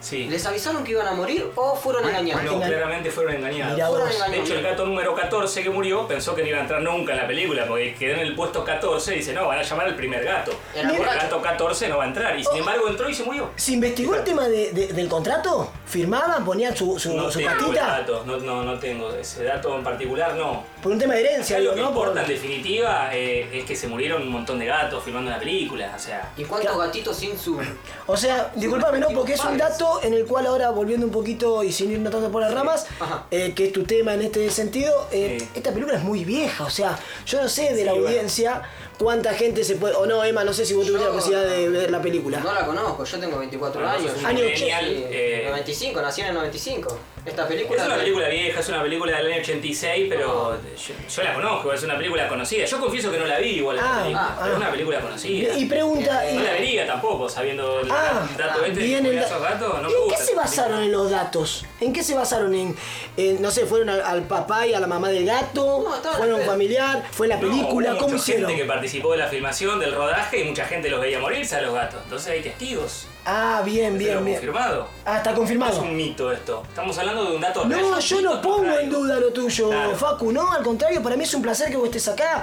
Sí. 0.00 0.26
¿Les 0.28 0.44
avisaron 0.46 0.82
que 0.84 0.92
iban 0.92 1.06
a 1.06 1.12
morir 1.12 1.50
o 1.54 1.76
fueron 1.76 2.08
engañados? 2.08 2.42
No, 2.44 2.60
claramente 2.60 3.10
fueron 3.10 3.34
engañados. 3.34 3.74
Mirá 3.74 3.88
Fueron 3.88 4.06
vos. 4.08 4.16
engañados. 4.16 4.36
De 4.48 4.52
hecho, 4.52 4.54
el 4.58 4.62
gato 4.64 4.86
número 4.86 5.14
14 5.14 5.62
que 5.62 5.70
murió 5.70 6.06
pensó 6.08 6.34
que 6.34 6.42
no 6.42 6.48
iba 6.48 6.58
a 6.58 6.62
entrar 6.62 6.80
nunca 6.82 7.12
en 7.12 7.18
la 7.18 7.26
película 7.26 7.64
porque 7.66 7.94
quedó 7.94 8.14
en 8.14 8.20
el 8.20 8.34
puesto 8.34 8.64
14 8.64 9.14
y 9.14 9.18
dice, 9.18 9.32
no, 9.32 9.46
van 9.46 9.58
a 9.58 9.62
llamar 9.62 9.86
al 9.86 9.94
primer 9.96 10.24
gato. 10.24 10.52
El 10.74 10.88
borracho. 10.88 11.18
gato 11.22 11.42
14 11.42 11.88
no 11.88 11.98
va 11.98 12.04
a 12.04 12.08
entrar 12.08 12.38
y 12.38 12.44
sin 12.44 12.56
embargo 12.58 12.88
entró 12.88 13.08
y 13.08 13.14
se 13.14 13.22
murió. 13.24 13.50
¿Se 13.56 13.72
investigó 13.72 14.14
el 14.14 14.24
tema 14.24 14.48
de- 14.48 14.72
de- 14.72 14.88
del 14.88 15.08
contrato? 15.08 15.70
¿Firmaban? 15.86 16.44
¿Ponían 16.44 16.76
su, 16.76 16.98
su, 16.98 17.14
No 17.14 17.30
su 17.30 17.38
tengo 17.38 17.50
el 17.50 17.56
patita? 17.58 17.86
dato, 17.86 18.22
no, 18.26 18.36
no, 18.38 18.62
no 18.62 18.78
tengo 18.78 19.10
ese 19.12 19.44
dato 19.44 19.76
en 19.76 19.82
particular, 19.84 20.34
no. 20.34 20.64
Por 20.82 20.92
un 20.92 20.98
tema 20.98 21.14
de 21.14 21.20
herencia, 21.20 21.56
Acá 21.56 21.60
digo, 21.60 21.72
lo 21.72 21.76
que 21.76 21.82
¿no? 21.82 21.92
Por- 21.92 22.08
importa 22.08 22.22
en 22.22 22.28
definitiva 22.28 23.10
eh, 23.12 23.48
es 23.52 23.64
que 23.64 23.76
se 23.76 23.88
murieron 23.88 24.22
un 24.22 24.28
montón 24.30 24.58
de 24.58 24.66
gatos 24.66 25.02
filmando 25.04 25.30
la 25.30 25.38
película, 25.38 25.92
o 25.94 25.98
sea... 25.98 26.30
¿Y 26.36 26.44
cuántos 26.44 26.78
gatitos 26.78 27.16
sin 27.16 27.38
su...? 27.38 27.60
O 28.06 28.16
sea, 28.16 28.50
disculpame, 28.54 28.98
¿no? 28.98 29.08
Porque 29.14 29.34
es 29.34 29.44
un 29.44 29.58
dato 29.58 29.89
en 30.02 30.14
el 30.14 30.26
cual 30.26 30.46
ahora, 30.46 30.70
volviendo 30.70 31.06
un 31.06 31.12
poquito 31.12 31.62
y 31.64 31.72
sin 31.72 31.90
ir 31.90 32.02
tanto 32.10 32.30
por 32.30 32.40
las 32.42 32.52
ramas, 32.54 32.86
eh, 33.30 33.52
que 33.54 33.66
es 33.66 33.72
tu 33.72 33.84
tema 33.84 34.14
en 34.14 34.22
este 34.22 34.48
sentido, 34.50 35.08
eh, 35.10 35.38
Sí. 35.40 35.48
esta 35.54 35.72
película 35.72 35.96
es 35.98 36.04
muy 36.04 36.24
vieja, 36.24 36.64
o 36.64 36.70
sea, 36.70 36.98
yo 37.26 37.42
no 37.42 37.48
sé 37.48 37.74
de 37.74 37.84
la 37.84 37.92
bueno. 37.92 38.06
audiencia 38.08 38.62
cuánta 38.98 39.32
gente 39.34 39.64
se 39.64 39.76
puede... 39.76 39.94
O 39.94 40.04
no, 40.06 40.22
Emma, 40.24 40.44
no 40.44 40.52
sé 40.52 40.66
si 40.66 40.74
vos 40.74 40.86
tuviste 40.86 41.06
la 41.06 41.12
posibilidad 41.12 41.48
de 41.48 41.68
ver 41.68 41.90
la 41.90 42.02
película. 42.02 42.40
No 42.40 42.52
la 42.52 42.66
conozco, 42.66 43.04
yo 43.04 43.18
tengo 43.18 43.38
24 43.38 43.80
Bueno, 43.80 43.96
años. 43.96 44.12
Año 44.24 44.44
millennial, 44.44 44.84
Sí, 44.86 45.04
eh, 45.08 45.44
95, 45.48 46.02
nací 46.02 46.20
en 46.20 46.26
el 46.28 46.34
95. 46.34 46.98
Esta 47.24 47.46
película... 47.46 47.80
Es 47.82 47.86
una 47.86 47.96
película 47.96 48.28
vieja, 48.28 48.60
es 48.60 48.68
una 48.70 48.82
película 48.82 49.16
del 49.18 49.26
año 49.32 49.40
86, 49.42 50.06
pero 50.08 50.58
yo, 50.76 50.94
yo 51.16 51.22
la 51.22 51.34
conozco, 51.34 51.72
es 51.72 51.82
una 51.82 51.96
película 51.96 52.28
conocida. 52.28 52.64
Yo 52.64 52.80
confieso 52.80 53.10
que 53.12 53.18
no 53.18 53.26
la 53.26 53.38
vi 53.38 53.48
igual 53.56 53.76
la 53.76 53.82
Ah, 53.84 54.00
película, 54.02 54.26
ah, 54.30 54.38
pero 54.40 54.52
es 54.52 54.56
una 54.58 54.70
película 54.70 55.00
conocida. 55.00 55.58
Y 55.58 55.64
pregunta... 55.66 56.22
No 56.32 56.42
la 56.42 56.52
vería 56.52 56.86
tampoco, 56.86 57.28
sabiendo 57.28 57.80
el 57.80 57.90
Ah, 57.90 58.26
dato 58.38 58.64
este 58.64 58.80
bien 58.80 59.04
el 59.04 59.16
da- 59.16 59.26
esos 59.26 59.42
gatos, 59.42 59.82
no 59.82 59.90
¿Y 59.90 59.92
me 59.92 59.98
en 60.04 60.10
qué 60.10 60.16
se 60.16 60.22
esa 60.32 60.36
basaron 60.40 60.78
película. 60.78 60.84
en 60.84 60.92
los 60.92 61.10
datos? 61.10 61.64
¿En 61.80 61.92
qué 61.92 62.02
se 62.02 62.14
basaron? 62.14 62.54
¿En, 62.54 62.76
en, 63.16 63.42
no 63.42 63.50
sé, 63.50 63.66
fueron 63.66 63.90
al, 63.90 64.00
al 64.00 64.22
papá 64.22 64.66
y 64.66 64.72
a 64.74 64.80
la 64.80 64.86
mamá 64.86 65.10
del 65.10 65.26
gato? 65.26 65.84
No, 66.04 66.12
¿Fueron 66.12 66.40
en- 66.40 66.46
familiar? 66.46 67.02
¿Fue 67.10 67.28
la 67.28 67.36
No, 67.36 67.42
película? 67.42 67.90
hubo 67.92 67.98
¿Cómo 67.98 68.08
mucha 68.12 68.22
hicieron? 68.22 68.48
gente 68.48 68.62
que 68.62 68.68
participó 68.68 69.12
de 69.12 69.18
la 69.18 69.28
filmación, 69.28 69.78
del 69.78 69.94
rodaje, 69.94 70.40
y 70.40 70.44
mucha 70.44 70.64
gente 70.64 70.88
los 70.88 71.00
veía 71.00 71.18
morirse 71.18 71.56
a 71.56 71.60
los 71.60 71.74
gatos. 71.74 72.00
Entonces 72.04 72.32
hay 72.32 72.40
testigos. 72.42 73.06
Ah, 73.26 73.60
bien, 73.64 73.98
bien, 73.98 74.24
bien. 74.24 74.36
confirmado. 74.38 74.88
Ah, 75.04 75.18
está 75.18 75.30
No 75.30 75.34
es 75.34 75.38
confirmado. 75.40 75.82
un 75.82 75.94
mito 75.94 76.32
esto. 76.32 76.62
Estamos 76.66 76.96
hablando 77.10 77.30
de 77.30 77.36
un 77.36 77.42
dato 77.42 77.64
real. 77.64 77.80
No, 77.82 78.00
yo 78.00 78.20
no 78.22 78.40
pongo 78.42 78.78
en 78.78 78.90
duda 78.90 79.20
lo 79.20 79.32
tuyo, 79.32 79.68
Claro. 79.68 79.96
Facu, 79.96 80.32
no, 80.32 80.50
al 80.52 80.62
contrario, 80.62 81.02
para 81.02 81.16
mí 81.16 81.24
es 81.24 81.34
un 81.34 81.42
placer 81.42 81.70
que 81.70 81.76
vos 81.76 81.86
estés 81.86 82.08
acá. 82.08 82.42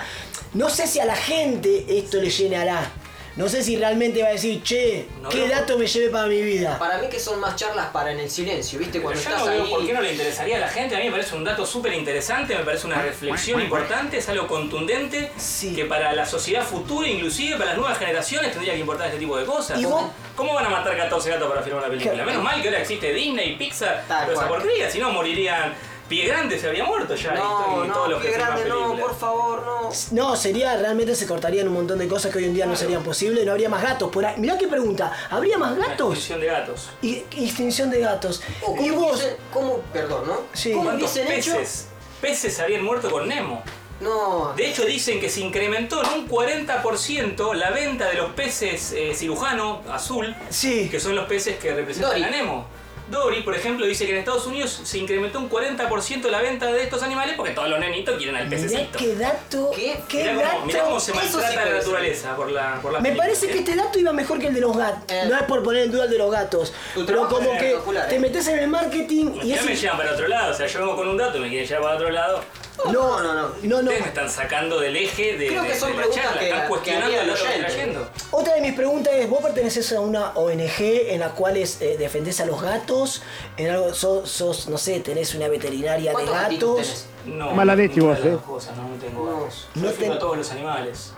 No 0.53 0.69
sé 0.69 0.87
si 0.87 0.99
a 0.99 1.05
la 1.05 1.15
gente 1.15 1.85
esto 1.97 2.17
le 2.17 2.29
llenará. 2.29 2.91
No 3.37 3.47
sé 3.47 3.63
si 3.63 3.77
realmente 3.77 4.23
va 4.23 4.29
a 4.29 4.31
decir, 4.31 4.63
che, 4.63 5.05
No 5.21 5.29
¿qué 5.29 5.41
por- 5.41 5.49
dato 5.49 5.77
me 5.77 5.85
llevé 5.85 6.09
para 6.09 6.25
mi 6.27 6.41
vida? 6.41 6.79
Para 6.79 6.97
mí 6.97 7.07
que 7.07 7.19
son 7.19 7.39
más 7.39 7.55
charlas 7.55 7.85
para 7.91 8.11
en 8.11 8.19
el 8.19 8.29
silencio, 8.31 8.79
¿viste? 8.79 8.93
Pero 8.99 9.03
Cuando 9.03 9.21
yo 9.21 9.29
estás 9.29 9.45
no 9.45 9.51
veo 9.51 9.63
ahí... 9.63 9.69
por 9.69 9.85
qué 9.85 9.93
no 9.93 10.01
le 10.01 10.11
interesaría 10.11 10.57
a 10.57 10.59
la 10.61 10.67
gente. 10.67 10.95
A 10.95 10.99
mí 10.99 11.05
me 11.05 11.11
parece 11.11 11.35
un 11.35 11.43
dato 11.43 11.63
súper 11.63 11.93
interesante, 11.93 12.55
me 12.57 12.63
parece 12.63 12.87
una 12.87 12.99
reflexión 12.99 13.61
importante, 13.61 14.17
es 14.17 14.27
algo 14.29 14.47
contundente 14.47 15.31
Sí. 15.37 15.75
que 15.75 15.85
para 15.85 16.13
la 16.13 16.25
sociedad 16.25 16.63
futura, 16.63 17.07
inclusive 17.07 17.53
para 17.57 17.67
las 17.67 17.77
nuevas 17.77 17.99
generaciones, 17.99 18.51
tendría 18.51 18.73
que 18.73 18.79
importar 18.79 19.05
este 19.07 19.19
tipo 19.19 19.37
de 19.37 19.45
cosas. 19.45 19.79
¿Y 19.79 19.85
vos? 19.85 20.05
¿Cómo 20.35 20.55
van 20.55 20.65
a 20.65 20.69
matar 20.69 20.97
14 20.97 21.29
gatos 21.29 21.47
para 21.47 21.61
filmar 21.61 21.83
una 21.83 21.89
película? 21.91 22.25
Menos 22.25 22.43
mal 22.43 22.59
que 22.61 22.69
ahora 22.69 22.81
existe 22.81 23.13
Disney, 23.13 23.55
Pixar, 23.55 24.03
toda 24.07 24.33
esa 24.33 24.47
porquería, 24.47 24.89
si 24.89 24.97
no 24.99 25.11
morirían. 25.11 25.75
Pie 26.07 26.25
Grande 26.27 26.57
se 26.57 26.67
habría 26.67 26.85
muerto 26.85 27.15
ya 27.15 27.33
y- 27.33 27.37
No, 27.37 27.41
y, 27.85 27.87
todos 27.87 27.87
no, 27.87 28.07
los 28.07 28.21
que 28.21 28.27
qué 28.29 28.33
filman 28.35 28.51
grande, 28.55 28.69
no, 28.69 28.95
por 28.97 29.15
favor, 29.17 29.63
no. 29.65 29.89
No, 30.11 30.35
sería, 30.35 30.77
realmente 30.77 31.15
se 31.15 31.27
cortarían 31.27 31.67
un 31.67 31.73
montón 31.73 31.99
de 31.99 32.07
cosas 32.07 32.31
que 32.31 32.37
hoy 32.39 32.45
en 32.45 32.53
día 32.53 32.65
no 32.65 32.75
serían 32.75 33.03
posibles, 33.03 33.45
no 33.45 33.51
habría 33.51 33.67
más 33.69 33.81
gatos 33.83 34.09
por 34.11 34.25
ahí. 34.25 34.35
Mirá 34.37 34.57
qué 34.57 34.67
pregunta, 34.67 35.11
¿habría 35.29 35.57
más 35.57 35.75
gatos? 35.77 36.13
extinción 36.13 36.39
de 36.41 36.47
gatos. 36.47 36.89
Y, 37.01 37.15
extinción 37.31 37.89
de 37.89 37.99
gatos. 37.99 38.41
O 38.65 38.75
y 38.81 38.89
vos, 38.91 39.21
cómo, 39.53 39.79
perdón, 39.91 40.27
¿no? 40.27 40.37
Sí. 40.53 40.71
¿Cómo 40.71 40.85
¿Cuántos 40.85 41.11
hubiesen 41.13 41.31
hecho? 41.33 41.55
peces? 41.57 41.87
Peces 42.21 42.59
habían 42.59 42.83
muerto 42.83 43.11
con 43.11 43.27
Nemo. 43.27 43.61
No, 43.99 44.53
De 44.55 44.69
hecho 44.69 44.85
dicen 44.85 45.19
que 45.19 45.27
se 45.27 45.39
incrementó 45.41 46.03
en 46.03 46.19
un 46.21 46.27
40% 46.29 47.53
la 47.55 47.71
venta 47.71 48.07
de 48.07 48.13
los 48.13 48.31
peces 48.33 48.91
eh, 48.95 49.13
cirujano 49.15 49.81
azul, 49.91 50.35
sí, 50.51 50.87
que 50.89 50.99
son 50.99 51.15
los 51.15 51.25
peces 51.25 51.57
que 51.57 51.73
representan 51.73 52.11
Dory. 52.11 52.23
a 52.23 52.29
Nemo. 52.29 52.65
Dory, 53.09 53.41
por 53.41 53.55
ejemplo, 53.55 53.85
dice 53.85 54.05
que 54.05 54.11
en 54.11 54.17
Estados 54.17 54.45
Unidos 54.47 54.81
se 54.83 54.97
incrementó 54.97 55.39
un 55.39 55.49
40% 55.49 56.29
la 56.29 56.41
venta 56.41 56.65
de 56.67 56.83
estos 56.83 57.01
animales 57.03 57.35
porque 57.37 57.53
todos 57.53 57.69
los 57.69 57.79
nenitos 57.79 58.17
quieren 58.17 58.35
al 58.35 58.47
mirá 58.47 58.61
pececito. 58.61 58.97
qué 58.99 59.15
dato, 59.15 59.71
¿Qué? 59.73 59.97
qué 60.09 60.17
Mirá 60.23 60.35
dato. 60.35 60.49
cómo, 60.55 60.65
mirá 60.65 60.83
cómo 60.83 60.99
se 60.99 61.11
sí 61.11 61.17
maltrata 61.17 61.53
puede 61.53 61.65
la 61.71 61.77
naturaleza 61.77 62.35
por 62.35 62.51
la 62.51 62.81
por 62.81 62.91
las 62.93 63.01
Me 63.01 63.11
parece 63.13 63.47
que 63.47 63.53
¿eh? 63.55 63.59
este 63.59 63.75
dato 63.75 63.97
iba 63.99 64.11
mejor 64.11 64.39
que 64.39 64.47
el 64.47 64.53
de 64.53 64.61
los 64.61 64.75
gatos. 64.77 65.03
Eh. 65.07 65.25
No 65.29 65.35
es 65.37 65.43
por 65.43 65.63
poner 65.63 65.83
en 65.83 65.91
duda 65.91 66.03
el 66.05 66.09
de 66.09 66.17
los 66.17 66.31
gatos. 66.31 66.73
Tu 66.93 67.05
Pero 67.05 67.27
como 67.29 67.51
que 67.51 67.67
espectacular, 67.67 68.09
te 68.09 68.15
eh. 68.15 68.19
metes 68.19 68.47
en 68.47 68.59
el 68.59 68.67
marketing 68.67 69.31
y 69.41 69.49
Ya 69.49 69.55
es. 69.55 69.65
me 69.65 69.75
llevan 69.75 69.97
para 69.97 70.11
otro 70.11 70.27
lado, 70.27 70.51
o 70.51 70.53
sea, 70.55 70.67
yo 70.67 70.79
vengo 70.79 70.95
con 70.97 71.07
un 71.07 71.17
dato 71.17 71.37
y 71.37 71.41
me 71.41 71.49
quieren 71.49 71.67
llevar 71.67 71.83
para 71.83 71.95
otro 71.95 72.09
lado. 72.09 72.43
No, 72.85 72.91
No, 72.93 73.23
no, 73.23 73.33
no. 73.33 73.41
no, 73.63 73.81
no. 73.81 73.81
Ustedes 73.81 74.01
me 74.01 74.07
están 74.07 74.29
sacando 74.29 74.79
del 74.79 74.95
eje 74.95 75.35
de, 75.37 75.47
Creo 75.47 75.63
que 75.63 75.69
de- 75.69 75.79
son 75.79 75.89
de 75.89 75.95
la 75.95 76.01
preguntas 76.03 76.23
charla, 76.25 76.39
que- 76.39 76.45
están 76.47 76.61
que 76.61 76.67
cuestionando 76.69 77.05
haría 77.07 77.23
lo 77.23 77.33
que 77.35 77.41
oyente. 77.41 77.59
trayendo. 77.65 78.09
Otra 78.31 78.53
de 78.53 78.61
mis 78.61 78.73
preguntas 78.73 79.13
es, 79.15 79.29
¿vos 79.29 79.41
perteneces 79.41 79.91
a 79.93 79.99
una 79.99 80.29
ONG 80.35 81.11
en 81.13 81.19
la 81.19 81.29
cual 81.29 81.57
es, 81.57 81.81
eh, 81.81 81.97
defendés 81.97 82.39
a 82.39 82.45
los 82.45 82.61
gatos? 82.61 83.23
¿En 83.57 83.71
algo 83.71 83.93
sos, 83.93 84.29
sos, 84.29 84.67
no 84.69 84.77
sé, 84.77 84.99
tenés 84.99 85.33
una 85.35 85.47
veterinaria 85.47 86.11
de 86.11 86.13
¿Cuántos 86.13 86.35
gatitos 86.35 86.77
gatos? 86.77 87.05
tenés? 87.25 87.37
No, 87.39 87.51
Mala 87.51 87.75
leche 87.75 87.95
ninguna 87.95 88.13
vos, 88.13 88.23
de 88.23 88.29
las 88.29 88.33
eh. 88.33 88.41
dos 88.41 88.45
cosas, 88.47 88.77
no, 88.77 88.83
no 88.87 88.95
tengo 88.95 89.25
No. 89.25 89.39
gatos. 89.41 89.67
No 89.75 89.81
Yo 89.81 89.87
defiendo 89.89 90.13
ten- 90.13 90.17
a 90.17 90.19
todos 90.19 90.37
los 90.37 90.51
animales. 90.51 91.11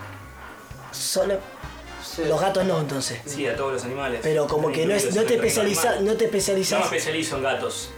Solo 0.92 1.36
Sí. 2.04 2.24
los 2.26 2.40
gatos 2.42 2.66
no, 2.66 2.80
entonces. 2.80 3.20
Sí, 3.26 3.46
a 3.46 3.56
todos 3.56 3.74
los 3.74 3.84
animales. 3.84 4.22
Pero 4.24 4.48
como 4.48 4.72
que 4.72 4.86
no, 4.86 4.96
es, 4.96 5.14
no 5.14 5.24
te 5.24 5.34
Incluidos 5.34 5.34
en 5.34 5.34
el 5.34 5.40
reino 5.42 5.44
especializa, 5.48 5.90
animal. 5.90 6.06
no 6.06 6.12
te 6.12 6.14
No 6.14 6.20
me 6.20 6.26
especializás. 6.38 6.84
especializo 6.86 7.36
en 7.38 7.44
gatos. 7.44 7.90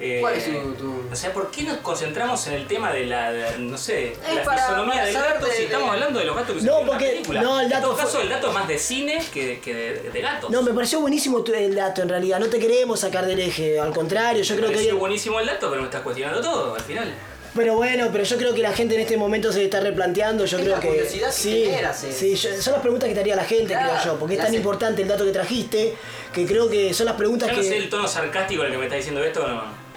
Eh, 0.00 0.18
¿Cuál 0.20 0.34
es 0.34 0.44
tu- 0.44 0.74
tu- 0.74 1.02
O 1.12 1.16
sea, 1.16 1.32
¿por 1.32 1.50
qué 1.50 1.62
nos 1.64 1.78
concentramos 1.78 2.46
en 2.46 2.54
el 2.54 2.66
tema 2.68 2.92
de 2.92 3.06
la, 3.06 3.32
de- 3.32 3.58
no 3.58 3.76
sé, 3.76 4.12
Es 4.12 4.34
la 4.34 4.44
para- 4.44 4.62
fisonomía 4.66 5.04
del 5.04 5.14
gato 5.14 5.46
de- 5.46 5.52
si 5.52 5.62
estamos 5.64 5.90
hablando 5.90 6.18
de 6.20 6.24
los 6.24 6.36
gatos 6.36 6.54
que 6.54 6.60
se 6.60 6.66
No, 6.66 6.72
ven 6.74 6.80
en 6.82 6.86
la 6.86 6.92
porque- 6.92 7.10
película? 7.10 7.42
no, 7.42 7.58
el 7.58 7.64
En 7.64 7.70
dato 7.70 7.82
todo 7.88 7.96
fue- 7.96 8.04
caso, 8.04 8.20
el 8.20 8.28
dato 8.28 8.48
es 8.48 8.54
más 8.54 8.68
de 8.68 8.78
cine 8.78 9.24
que, 9.34 9.58
que 9.60 9.74
de, 9.74 10.10
de 10.10 10.20
gatos. 10.20 10.50
No, 10.50 10.62
me 10.62 10.72
pareció 10.72 11.00
buenísimo 11.00 11.42
el 11.52 11.74
dato 11.74 12.02
en 12.02 12.08
realidad. 12.08 12.38
No 12.38 12.46
te 12.46 12.58
queremos 12.60 13.00
sacar 13.00 13.26
del 13.26 13.40
eje. 13.40 13.80
Al 13.80 13.92
contrario, 13.92 14.42
yo 14.42 14.54
Me 14.54 14.58
creo 14.60 14.70
que. 14.70 14.76
pareció 14.76 14.98
buenísimo 14.98 15.40
el 15.40 15.46
dato, 15.46 15.68
pero 15.68 15.80
me 15.82 15.88
estás 15.88 16.02
cuestionando 16.02 16.40
todo 16.40 16.74
al 16.76 16.82
final. 16.82 17.12
Pero 17.54 17.74
bueno, 17.74 18.08
pero 18.12 18.22
yo 18.22 18.36
creo 18.36 18.54
que 18.54 18.62
la 18.62 18.72
gente 18.72 18.94
en 18.94 19.00
este 19.00 19.16
momento 19.16 19.50
se 19.50 19.64
está 19.64 19.80
replanteando. 19.80 20.44
Yo 20.44 20.58
Es 20.58 20.62
creo 20.62 20.76
la 20.76 20.80
que. 20.80 20.88
curiosidad 20.88 21.26
que 21.28 21.32
sí, 21.32 21.64
generas, 21.64 22.04
eh. 22.04 22.12
sí, 22.12 22.36
yo- 22.36 22.62
son 22.62 22.74
las 22.74 22.82
preguntas 22.82 23.08
que 23.08 23.14
te 23.14 23.20
haría 23.20 23.34
la 23.34 23.44
gente, 23.44 23.72
Claro, 23.72 23.88
creo 24.00 24.04
yo. 24.12 24.18
Porque 24.20 24.34
es 24.34 24.40
tan 24.40 24.50
sé. 24.50 24.56
importante 24.58 25.02
el 25.02 25.08
dato 25.08 25.24
que 25.24 25.32
trajiste 25.32 25.94
que 26.32 26.46
creo 26.46 26.68
que 26.68 26.94
son 26.94 27.06
las 27.06 27.16
preguntas 27.16 27.48
Yo 27.48 27.56
no 27.56 27.62
que. 27.62 27.68
sé 27.68 27.76
el 27.78 27.88
tono 27.88 28.06
sarcástico 28.06 28.60
en 28.62 28.66
el 28.66 28.72
que 28.74 28.78
me 28.78 28.84
está 28.84 28.96
diciendo 28.96 29.24
esto, 29.24 29.48
no. 29.48 29.87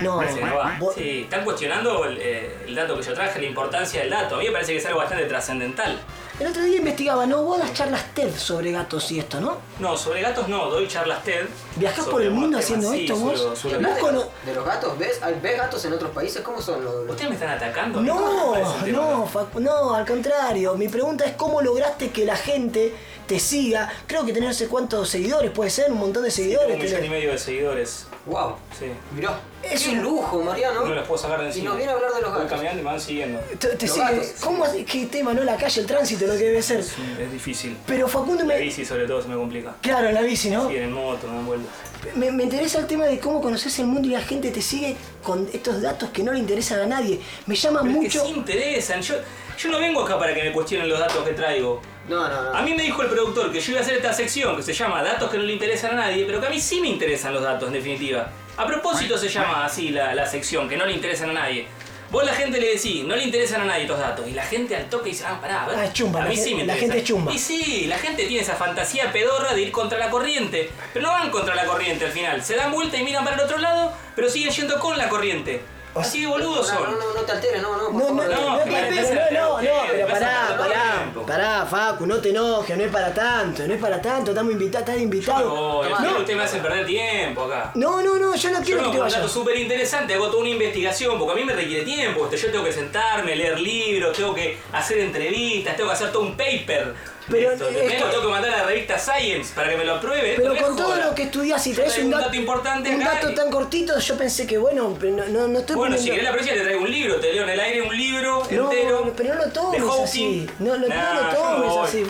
No, 0.00 0.16
Parece 0.16 0.38
que 0.38 0.44
no 0.44 0.56
va. 0.56 0.76
vos- 0.78 0.94
Sí, 0.94 1.20
están 1.24 1.44
cuestionando 1.44 2.04
el, 2.04 2.18
eh, 2.20 2.56
el 2.66 2.74
dato 2.74 2.96
que 2.96 3.02
yo 3.02 3.12
traje, 3.14 3.40
la 3.40 3.46
importancia 3.46 4.00
del 4.00 4.10
dato. 4.10 4.36
A 4.36 4.38
mí 4.38 4.46
me 4.46 4.52
parece 4.52 4.72
que 4.72 4.78
es 4.78 4.86
algo 4.86 4.98
bastante 5.00 5.24
trascendental. 5.26 6.00
El 6.40 6.46
otro 6.48 6.62
día 6.62 6.78
investigaba, 6.78 7.26
¿no? 7.26 7.42
Vos 7.42 7.58
das 7.58 7.72
charlas 7.74 8.02
TED 8.14 8.34
sobre 8.34 8.72
gatos 8.72 9.12
y 9.12 9.18
esto, 9.18 9.38
¿no? 9.40 9.58
No, 9.78 9.96
sobre 9.96 10.22
gatos 10.22 10.48
no, 10.48 10.70
doy 10.70 10.88
charlas 10.88 11.22
TED. 11.22 11.44
¿Viajás 11.76 11.98
sobre 12.04 12.10
por 12.10 12.22
el 12.22 12.30
mundo 12.30 12.58
temas, 12.58 12.64
haciendo 12.64 12.92
sí, 12.92 13.00
esto 13.04 13.16
vos? 13.16 13.38
suelo- 13.38 13.56
suelo 13.56 13.78
¿Vos 13.78 13.86
hablar. 13.86 14.00
cono- 14.00 14.24
¿De 14.46 14.54
los 14.54 14.64
gatos? 14.64 14.98
¿Ves? 14.98 15.20
¿Ves 15.42 15.56
gatos 15.58 15.84
en 15.84 15.92
otros 15.92 16.10
países? 16.10 16.40
¿Cómo 16.42 16.60
son 16.60 16.82
los, 16.84 16.94
¿Ustedes 17.08 17.28
me 17.28 17.34
están 17.36 17.50
atacando? 17.50 18.00
No, 18.00 18.54
no, 18.86 19.26
Facu- 19.28 19.60
no, 19.60 19.94
al 19.94 20.06
contrario. 20.06 20.74
Mi 20.74 20.88
pregunta 20.88 21.24
es 21.26 21.34
cómo 21.36 21.60
lograste 21.60 22.10
que 22.10 22.24
la 22.24 22.34
gente 22.36 22.92
te 23.26 23.38
siga. 23.38 23.92
Creo 24.06 24.24
que 24.24 24.32
tenés 24.32 24.48
no 24.48 24.54
sé 24.54 24.68
cuántos 24.68 25.08
seguidores, 25.10 25.50
puede 25.50 25.70
ser, 25.70 25.92
un 25.92 25.98
montón 25.98 26.22
de 26.24 26.30
Tengo 26.30 26.42
seguidores. 26.60 26.76
un 26.76 26.82
millón 26.82 27.04
y 27.04 27.08
medio 27.08 27.30
de 27.32 27.38
seguidores. 27.38 28.06
Wow. 28.24 28.54
Sí. 28.78 28.86
Mirá. 29.16 29.40
Es 29.62 29.86
un- 29.88 30.00
lujo, 30.00 30.42
Mariano. 30.42 30.84
No 30.86 30.94
los 30.94 31.06
puedo 31.08 31.20
sacar 31.20 31.40
de 31.40 31.46
Y 31.46 31.48
encima. 31.48 31.68
nos 31.70 31.76
viene 31.76 31.90
a 31.90 31.94
hablar 31.96 32.12
de 32.12 32.20
los 32.20 32.30
Voy 32.30 32.38
gatos. 32.42 32.50
caminando 32.52 32.80
y 32.80 32.84
me 32.84 32.90
van 32.90 33.00
siguiendo. 33.00 33.40
Te, 33.58 33.68
te 33.68 33.86
Los 33.86 33.94
sigue- 33.96 34.04
gatos. 34.16 34.32
¿Cómo 34.40 34.64
hace- 34.64 34.84
qué 34.84 35.06
tema, 35.06 35.34
no? 35.34 35.42
La 35.42 35.56
calle, 35.56 35.80
el 35.80 35.86
tránsito, 35.88 36.26
lo 36.26 36.32
que 36.34 36.44
debe 36.44 36.62
ser. 36.62 36.80
Es, 36.80 36.96
un- 36.98 37.20
es 37.20 37.32
difícil. 37.32 37.76
Pero 37.84 38.06
Facundo 38.06 38.44
La 38.44 38.54
me. 38.54 38.60
bici 38.60 38.84
sobre 38.84 39.06
todo 39.08 39.20
se 39.22 39.28
me 39.28 39.34
complica. 39.34 39.74
Claro, 39.80 40.08
en 40.08 40.14
la 40.14 40.20
bici, 40.22 40.50
¿no? 40.50 40.68
Sí, 40.68 40.76
en 40.76 40.92
moto, 40.92 41.26
me 41.26 41.34
dan 41.34 41.46
vueltas. 41.46 41.70
Me, 42.14 42.30
me 42.30 42.44
interesa 42.44 42.78
el 42.78 42.86
tema 42.86 43.06
de 43.06 43.18
cómo 43.18 43.40
conoces 43.40 43.76
el 43.80 43.86
mundo 43.86 44.06
y 44.08 44.12
la 44.12 44.20
gente 44.22 44.50
te 44.52 44.62
sigue 44.62 44.96
con 45.22 45.48
estos 45.52 45.82
datos 45.82 46.10
que 46.10 46.22
no 46.22 46.32
le 46.32 46.38
interesan 46.38 46.80
a 46.80 46.86
nadie. 46.86 47.20
Me 47.46 47.54
llama 47.56 47.80
Pero 47.82 47.92
mucho. 47.92 48.18
es 48.22 48.24
que 48.28 48.32
sí 48.34 48.38
interesan. 48.38 49.00
Yo, 49.02 49.14
yo 49.58 49.70
no 49.70 49.78
vengo 49.80 50.02
acá 50.02 50.16
para 50.18 50.32
que 50.34 50.42
me 50.44 50.52
cuestionen 50.52 50.88
los 50.88 50.98
datos 50.98 51.24
que 51.26 51.32
traigo. 51.32 51.80
No, 52.08 52.28
no, 52.28 52.42
no. 52.42 52.54
A 52.56 52.62
mí 52.62 52.74
me 52.74 52.82
dijo 52.82 53.02
el 53.02 53.08
productor 53.08 53.52
que 53.52 53.60
yo 53.60 53.72
iba 53.72 53.80
a 53.80 53.82
hacer 53.84 53.94
esta 53.96 54.12
sección 54.12 54.56
que 54.56 54.62
se 54.62 54.72
llama 54.72 55.02
Datos 55.02 55.30
que 55.30 55.38
no 55.38 55.44
le 55.44 55.52
interesan 55.52 55.92
a 55.92 56.02
nadie, 56.06 56.24
pero 56.26 56.40
que 56.40 56.46
a 56.46 56.50
mí 56.50 56.60
sí 56.60 56.80
me 56.80 56.88
interesan 56.88 57.32
los 57.32 57.42
datos, 57.42 57.68
en 57.68 57.74
definitiva. 57.74 58.28
A 58.56 58.66
propósito 58.66 59.16
se 59.16 59.28
llama 59.28 59.64
así 59.64 59.90
la, 59.90 60.14
la 60.14 60.26
sección, 60.26 60.68
que 60.68 60.76
no 60.76 60.84
le 60.84 60.92
interesan 60.92 61.30
a 61.30 61.34
nadie. 61.34 61.66
Vos 62.10 62.24
a 62.24 62.26
la 62.26 62.34
gente 62.34 62.60
le 62.60 62.74
decís, 62.74 63.04
no 63.04 63.16
le 63.16 63.22
interesan 63.24 63.62
a 63.62 63.64
nadie 63.64 63.82
estos 63.84 63.98
datos. 63.98 64.26
Y 64.28 64.32
la 64.32 64.42
gente 64.44 64.76
al 64.76 64.84
toque 64.90 65.08
dice, 65.10 65.24
ah, 65.26 65.38
pará, 65.40 65.64
a 65.64 65.68
ver. 65.68 65.78
Ah, 65.78 65.84
es 65.86 65.92
chumba, 65.94 66.20
a 66.20 66.24
la 66.24 66.28
mí 66.28 66.36
sí 66.36 66.50
me 66.54 66.64
la 66.66 66.74
interesa. 66.74 66.80
gente 66.80 66.98
es 66.98 67.04
chumba. 67.04 67.32
Y 67.32 67.38
sí, 67.38 67.86
la 67.86 67.96
gente 67.96 68.24
tiene 68.26 68.42
esa 68.42 68.54
fantasía 68.56 69.10
pedorra 69.10 69.54
de 69.54 69.62
ir 69.62 69.72
contra 69.72 69.98
la 69.98 70.10
corriente. 70.10 70.70
Pero 70.92 71.06
no 71.06 71.12
van 71.12 71.30
contra 71.30 71.54
la 71.54 71.64
corriente 71.64 72.04
al 72.04 72.10
final. 72.12 72.44
Se 72.44 72.54
dan 72.56 72.70
vuelta 72.70 72.98
y 72.98 73.02
miran 73.04 73.24
para 73.24 73.36
el 73.36 73.42
otro 73.42 73.56
lado, 73.56 73.92
pero 74.14 74.28
siguen 74.28 74.50
yendo 74.52 74.78
con 74.78 74.98
la 74.98 75.08
corriente. 75.08 75.62
Así 75.94 76.22
de 76.22 76.26
boludos 76.26 76.68
No, 76.72 76.78
son. 76.78 76.90
no, 76.92 76.98
no, 76.98 77.14
no 77.14 77.20
te 77.20 77.32
alteres, 77.32 77.60
no, 77.62 77.76
no, 77.76 77.84
por 77.84 77.92
No, 77.94 77.98
no, 78.00 78.22
favor. 78.22 78.28
no, 78.28 78.40
no, 78.40 78.58
no, 78.58 78.64
que 78.64 78.70
para- 78.70 78.82
me 78.82 78.88
pero 78.88 79.00
interesa 79.02 79.14
no, 79.14 79.20
no, 79.20 79.58
el 79.60 79.64
no, 79.66 79.70
tiempo, 79.72 79.86
pero 79.90 80.06
me 80.06 80.12
pará, 80.12 80.26
pasa 80.26 80.56
todo 80.56 80.64
el 80.66 80.72
pará, 80.72 80.91
pará, 81.26 81.66
Facu, 81.66 82.06
no 82.06 82.18
te 82.18 82.30
enojes, 82.30 82.76
no 82.76 82.84
es 82.84 82.90
para 82.90 83.12
tanto, 83.12 83.66
no 83.66 83.74
es 83.74 83.80
para 83.80 84.00
tanto, 84.00 84.30
estamos 84.32 84.52
invitados, 84.52 84.88
estás 84.88 85.02
invitado. 85.02 85.48
No, 85.54 85.82
No, 85.88 86.00
no, 86.12 86.18
usted 86.20 86.36
me 86.36 86.42
hace 86.42 86.58
perder 86.58 86.86
tiempo 86.86 87.44
acá. 87.44 87.70
no, 87.74 88.02
no, 88.02 88.16
no, 88.18 88.34
yo 88.34 88.50
no 88.50 88.58
Yo 88.58 88.64
quiero 88.64 88.82
no, 88.82 88.90
que 88.90 88.96
te 88.96 89.02
un 89.02 89.08
dato 89.08 89.16
vayas. 89.20 89.32
súper 89.32 89.56
interesante, 89.56 90.14
hago 90.14 90.26
toda 90.28 90.40
una 90.40 90.50
investigación, 90.50 91.18
porque 91.18 91.32
a 91.32 91.36
mí 91.36 91.44
me 91.44 91.52
requiere 91.54 91.84
tiempo. 91.84 92.24
este, 92.24 92.36
Yo 92.36 92.50
tengo 92.52 92.64
que 92.64 92.72
sentarme, 92.72 93.34
leer 93.36 93.58
libros, 93.60 94.16
tengo 94.16 94.34
que 94.34 94.58
hacer 94.72 94.98
entrevistas, 94.98 95.76
tengo 95.76 95.88
que 95.90 95.94
hacer 95.94 96.12
todo 96.12 96.22
un 96.22 96.36
paper. 96.36 96.94
Pero, 97.32 97.52
Esto, 97.52 97.68
esto- 97.68 98.10
tengo 98.10 98.22
que 98.22 98.28
mandar 98.28 98.52
a 98.52 98.56
la 98.58 98.64
revista 98.64 98.98
Science 98.98 99.52
para 99.54 99.70
que 99.70 99.76
me 99.76 99.84
lo 99.84 99.94
apruebe. 99.96 100.34
Pero 100.36 100.56
con 100.56 100.76
todo 100.76 100.86
joda. 100.92 101.06
lo 101.06 101.14
que 101.14 101.22
estudias 101.24 101.66
y 101.66 101.72
traes 101.72 101.98
un 101.98 102.10
dato, 102.10 102.24
dato 102.26 102.36
importante 102.36 102.90
un 102.90 103.00
dato 103.00 103.30
y- 103.30 103.34
tan 103.34 103.50
cortito, 103.50 103.98
yo 103.98 104.16
pensé 104.16 104.46
que 104.46 104.58
bueno, 104.58 104.96
no, 105.00 105.24
no, 105.26 105.48
no 105.48 105.58
estoy 105.58 105.76
Bueno, 105.76 105.96
si 105.98 106.10
querés 106.10 106.24
la 106.24 106.32
próxima 106.32 106.56
te 106.56 106.62
traigo 106.62 106.82
un 106.82 106.90
libro, 106.90 107.16
te 107.20 107.32
leo 107.32 107.42
en 107.44 107.48
el 107.50 107.60
aire 107.60 107.82
un 107.82 107.96
libro 107.96 108.42
No, 108.50 108.70
entero. 108.72 109.12
pero 109.16 109.34
no 109.34 109.44
lo 109.46 109.50
tomes 109.50 109.82
así. 110.02 110.46
No, 110.58 110.76
no, 110.76 110.86
lo 110.86 111.36
tomes 111.36 111.76
así. 111.88 112.06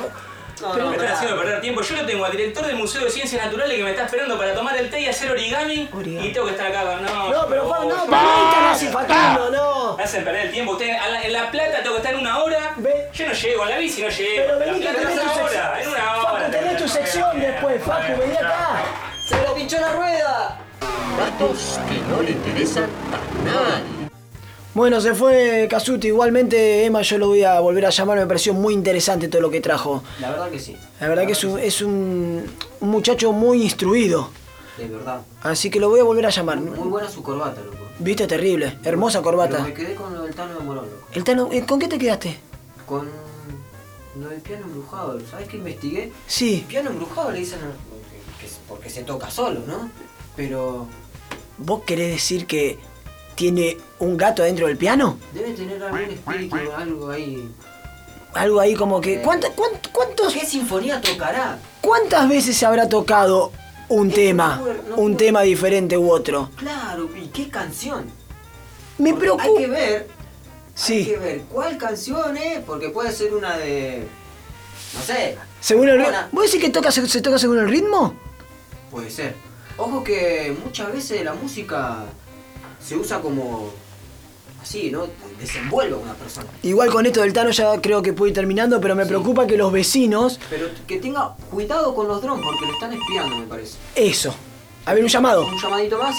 No, 0.62 0.72
Pero- 0.72 0.84
no, 0.84 0.90
Me 0.90 0.96
están 0.96 1.12
haciendo 1.12 1.36
perder 1.36 1.60
tiempo. 1.60 1.82
Yo 1.82 1.96
lo 1.96 2.06
tengo 2.06 2.24
al 2.24 2.30
director 2.32 2.64
del 2.66 2.76
Museo 2.76 3.04
de 3.04 3.10
Ciencias 3.10 3.44
Naturales 3.44 3.76
que 3.76 3.82
me 3.84 3.90
está 3.90 4.04
esperando 4.04 4.38
para 4.38 4.54
tomar 4.54 4.76
el 4.76 4.88
té 4.90 5.00
y 5.00 5.06
hacer 5.08 5.30
origami. 5.30 5.88
Origami. 5.92 6.28
Y 6.28 6.32
tengo 6.32 6.46
que 6.46 6.52
estar 6.52 6.68
acá. 6.68 6.84
No, 7.02 7.28
No, 7.30 7.46
pero 7.48 7.64
voy, 7.64 7.88
no, 7.88 8.04
tan 8.04 8.66
así, 8.66 8.86
Facundo, 8.88 9.50
no. 9.50 9.96
Me 9.96 10.04
hacen 10.04 10.24
perder 10.24 10.46
el 10.46 10.52
tiempo. 10.52 10.72
Ustedes 10.72 10.96
la- 11.10 11.22
en 11.22 11.32
La 11.32 11.50
Plata 11.50 11.82
tengo 11.82 11.94
que 11.96 11.98
estar 11.98 12.14
en 12.14 12.20
una 12.20 12.38
hora. 12.42 12.72
Ve. 12.76 13.08
Yo 13.12 13.26
no 13.26 13.32
llego, 13.32 13.62
en 13.64 13.68
la 13.70 13.76
bici 13.78 14.02
no 14.02 14.08
llego. 14.08 14.30
Pero 14.36 14.52
En 14.54 14.58
vení 14.60 14.80
que 14.80 14.92
tenés 14.92 15.14
tu 15.20 15.40
hora. 15.40 15.80
En 15.82 15.88
una 15.88 16.16
hora. 16.16 16.38
Facu, 16.40 16.50
tenés 16.52 16.76
tu 16.78 16.88
sección 16.88 17.40
después, 17.40 17.82
Facu, 17.82 18.18
vení 18.20 18.36
acá. 18.36 18.82
¡Se 19.28 19.42
lo 19.42 19.54
pinchó 19.54 19.80
la 19.80 19.92
rueda! 19.92 20.58
Datos 21.18 21.78
que 21.88 21.98
no 22.08 22.22
le 22.22 22.30
interesan 22.30 22.84
a 23.12 23.44
nadie. 23.44 24.01
Bueno, 24.74 25.00
se 25.00 25.14
fue 25.14 25.66
Casuti. 25.68 26.08
Igualmente, 26.08 26.84
Emma, 26.86 27.02
yo 27.02 27.18
lo 27.18 27.28
voy 27.28 27.42
a 27.44 27.60
volver 27.60 27.84
a 27.86 27.90
llamar. 27.90 28.18
Me 28.18 28.26
pareció 28.26 28.54
muy 28.54 28.72
interesante 28.72 29.28
todo 29.28 29.42
lo 29.42 29.50
que 29.50 29.60
trajo. 29.60 30.02
La 30.20 30.30
verdad 30.30 30.50
que 30.50 30.58
sí. 30.58 30.76
La 31.00 31.08
verdad 31.08 31.26
que 31.26 31.32
es 31.32 31.44
un, 31.44 31.58
es 31.58 31.82
un, 31.82 32.46
un 32.80 32.88
muchacho 32.88 33.32
muy 33.32 33.62
instruido. 33.62 34.30
De 34.78 34.88
verdad. 34.88 35.20
Así 35.42 35.68
que 35.68 35.78
lo 35.78 35.90
voy 35.90 36.00
a 36.00 36.04
volver 36.04 36.24
a 36.24 36.30
llamar. 36.30 36.58
Muy 36.58 36.88
buena 36.88 37.08
su 37.10 37.22
corbata, 37.22 37.60
loco. 37.60 37.76
Viste, 37.98 38.26
terrible. 38.26 38.78
Hermosa 38.82 39.18
Pero 39.18 39.24
corbata. 39.30 39.62
me 39.62 39.74
quedé 39.74 39.94
con 39.94 40.14
lo 40.14 40.22
del 40.22 40.34
Tano 40.34 40.54
de 40.58 40.64
Morón, 40.64 40.86
loco. 40.86 41.06
El 41.12 41.24
Tano, 41.24 41.48
eh, 41.52 41.66
¿Con 41.66 41.78
qué 41.78 41.88
te 41.88 41.98
quedaste? 41.98 42.38
Con 42.86 43.10
lo 44.18 44.28
del 44.30 44.40
piano 44.40 44.64
embrujado. 44.64 45.20
¿Sabes 45.30 45.48
qué 45.48 45.58
investigué? 45.58 46.12
Sí. 46.26 46.64
Piano 46.66 46.88
embrujado 46.90 47.30
le 47.30 47.40
dicen 47.40 47.58
que- 47.60 48.46
que- 48.46 48.52
porque 48.66 48.88
se 48.88 49.02
toca 49.04 49.30
solo, 49.30 49.60
¿no? 49.66 49.90
Pero 50.34 50.86
¿Vos 51.58 51.82
querés 51.86 52.10
decir 52.12 52.46
que 52.46 52.78
tiene 53.34 53.76
un 53.98 54.16
gato 54.16 54.42
dentro 54.42 54.66
del 54.66 54.76
piano? 54.76 55.18
debe 55.32 55.52
tener 55.52 55.82
algún 55.82 56.00
espíritu, 56.00 56.56
algo 56.76 57.10
ahí. 57.10 57.48
Algo 58.34 58.60
ahí 58.60 58.74
como 58.74 59.00
que... 59.00 59.20
¿cuánta- 59.20 59.48
cuánt- 59.54 59.90
cuántos, 59.92 60.32
¿Qué 60.32 60.46
sinfonía 60.46 61.00
tocará? 61.00 61.58
¿Cuántas 61.82 62.28
veces 62.28 62.56
se 62.56 62.64
habrá 62.64 62.88
tocado 62.88 63.52
un 63.88 64.08
Es 64.08 64.14
tema? 64.14 64.62
no 64.88 64.96
Un 64.96 65.16
tema 65.18 65.42
diferente 65.42 65.98
u 65.98 66.10
otro. 66.10 66.50
Claro, 66.56 67.10
¿y 67.14 67.26
qué 67.28 67.48
canción? 67.50 68.06
Me 68.98 69.12
Porque 69.12 69.28
Hay 69.30 69.36
que 69.38 69.44
preocupa... 69.44 69.60
ver, 69.68 70.06
hay 70.08 70.72
Sí. 70.74 71.04
que 71.04 71.18
ver 71.18 71.42
cuál 71.42 71.76
canción 71.76 72.36
es, 72.38 72.60
porque 72.60 72.88
puede 72.88 73.12
ser 73.12 73.34
una 73.34 73.58
de. 73.58 74.06
No 74.94 75.02
sé. 75.02 75.36
Según 75.60 75.88
el 75.90 75.98
ritmo... 75.98 76.16
¿Vos 76.32 76.44
decís 76.46 76.60
que 76.64 76.70
toca, 76.70 76.90
se, 76.90 77.06
se 77.06 77.20
toca 77.20 77.38
según 77.38 77.58
el 77.58 77.68
ritmo? 77.68 78.14
Puede 78.90 79.10
ser. 79.10 79.34
Ojo 79.76 80.02
que 80.02 80.56
muchas 80.64 80.90
veces 80.92 81.22
la 81.24 81.34
música 81.34 82.04
se 82.84 82.96
usa 82.96 83.20
como. 83.20 83.70
Así, 84.62 84.90
¿no? 84.92 85.06
Desenvuelve 85.40 85.94
a 85.94 85.98
una 85.98 86.14
persona. 86.14 86.46
Igual 86.62 86.90
con 86.92 87.04
esto 87.04 87.20
del 87.22 87.32
Tano 87.32 87.50
ya 87.50 87.80
creo 87.80 88.00
que 88.00 88.12
puede 88.12 88.30
ir 88.30 88.34
terminando, 88.36 88.80
pero 88.80 88.94
me 88.94 89.02
Sí. 89.02 89.08
preocupa 89.08 89.44
que 89.44 89.56
los 89.56 89.72
vecinos... 89.72 90.38
Pero 90.48 90.68
que 90.86 90.98
tenga 90.98 91.34
cuidado 91.50 91.92
con 91.96 92.06
los 92.06 92.22
drones 92.22 92.44
porque 92.46 92.66
lo 92.66 92.72
están 92.72 92.92
espiando, 92.92 93.38
me 93.38 93.46
parece. 93.46 93.76
Eso. 93.96 94.32
A 94.86 94.94
ver, 94.94 95.02
un 95.02 95.08
llamado. 95.10 95.46
Un 95.46 95.58
llamadito 95.60 95.98
más. 95.98 96.16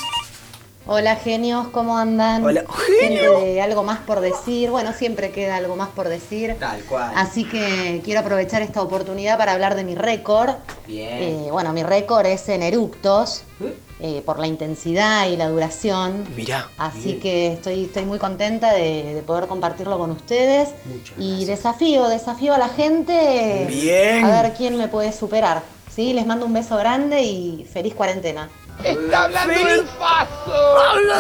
Hola 0.86 1.16
genios, 1.16 1.70
¿cómo 1.70 1.98
andan? 1.98 2.44
Hola. 2.44 2.66
¡Genio! 3.00 3.40
de 3.40 3.62
algo 3.62 3.84
más 3.84 4.00
por 4.00 4.20
decir. 4.20 4.70
Bueno, 4.70 4.92
siempre 4.92 5.32
queda 5.32 5.56
algo 5.56 5.78
más 5.78 5.88
por 5.88 6.10
decir. 6.10 6.58
Tal 6.60 6.82
cual. 6.84 7.14
Así 7.16 7.46
que 7.46 8.02
quiero 8.04 8.20
aprovechar 8.20 8.62
esta 8.62 8.82
oportunidad 8.82 9.38
para 9.38 9.54
hablar 9.54 9.76
de 9.76 9.86
mi 9.86 9.96
récord. 9.96 10.50
Bien. 10.86 11.08
Eh, 11.46 11.48
bueno, 11.50 11.72
mi 11.72 11.84
récord 11.84 12.26
es 12.26 12.50
en 12.50 12.62
eructos, 12.64 13.44
¿Eh? 13.62 13.74
Eh, 14.00 14.22
por 14.26 14.40
la 14.40 14.48
intensidad 14.48 15.28
y 15.28 15.38
la 15.38 15.50
duración. 15.50 16.26
Mirá. 16.36 16.70
Así 16.78 17.14
que 17.16 17.54
estoy, 17.54 17.86
estoy 17.86 18.06
muy 18.06 18.20
contenta 18.20 18.74
de, 18.74 19.16
de 19.16 19.22
poder 19.22 19.48
compartirlo 19.48 19.98
con 19.98 20.12
ustedes. 20.12 20.70
Muchas 20.86 21.14
y 21.18 21.30
gracias. 21.30 21.48
desafío, 21.48 22.08
desafío 22.10 22.54
a 22.54 22.58
la 22.58 22.70
gente 22.70 23.68
Bien. 23.70 24.26
a 24.26 24.42
ver 24.42 24.54
quién 24.54 24.78
me 24.78 24.88
puede 24.88 25.12
superar. 25.12 25.64
¿sí? 25.96 26.14
Les 26.14 26.26
mando 26.26 26.46
un 26.46 26.54
beso 26.54 26.76
grande 26.78 27.22
y 27.24 27.66
feliz 27.72 27.94
cuarentena. 27.94 28.50
¡Feliz 28.82 29.14
¡Habla 29.14 29.46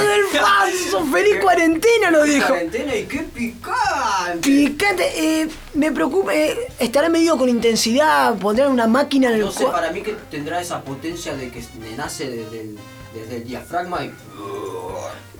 del 0.01 0.25
falso! 0.25 1.05
¡Feliz 1.11 1.39
cuarentena 1.41 2.11
lo 2.11 2.23
dijo! 2.23 2.47
Cuarentena 2.47 2.95
y 2.95 3.05
qué 3.05 3.19
picante. 3.19 4.39
Picante, 4.41 5.41
eh, 5.41 5.49
me 5.73 5.91
preocupa, 5.91 6.33
eh, 6.33 6.57
estará 6.79 7.09
medido 7.09 7.37
con 7.37 7.49
intensidad, 7.49 8.35
pondrán 8.37 8.71
una 8.71 8.87
máquina 8.87 9.29
en 9.29 9.35
el 9.35 9.41
No 9.41 9.51
sé, 9.51 9.65
para 9.65 9.91
mí 9.91 10.01
que 10.01 10.13
tendrá 10.29 10.59
esa 10.59 10.81
potencia 10.81 11.35
de 11.35 11.49
que 11.49 11.63
me 11.79 11.95
nace 11.95 12.29
desde 12.29 12.61
el, 12.61 12.79
desde 13.13 13.37
el 13.37 13.43
diafragma 13.45 14.03
y. 14.03 14.13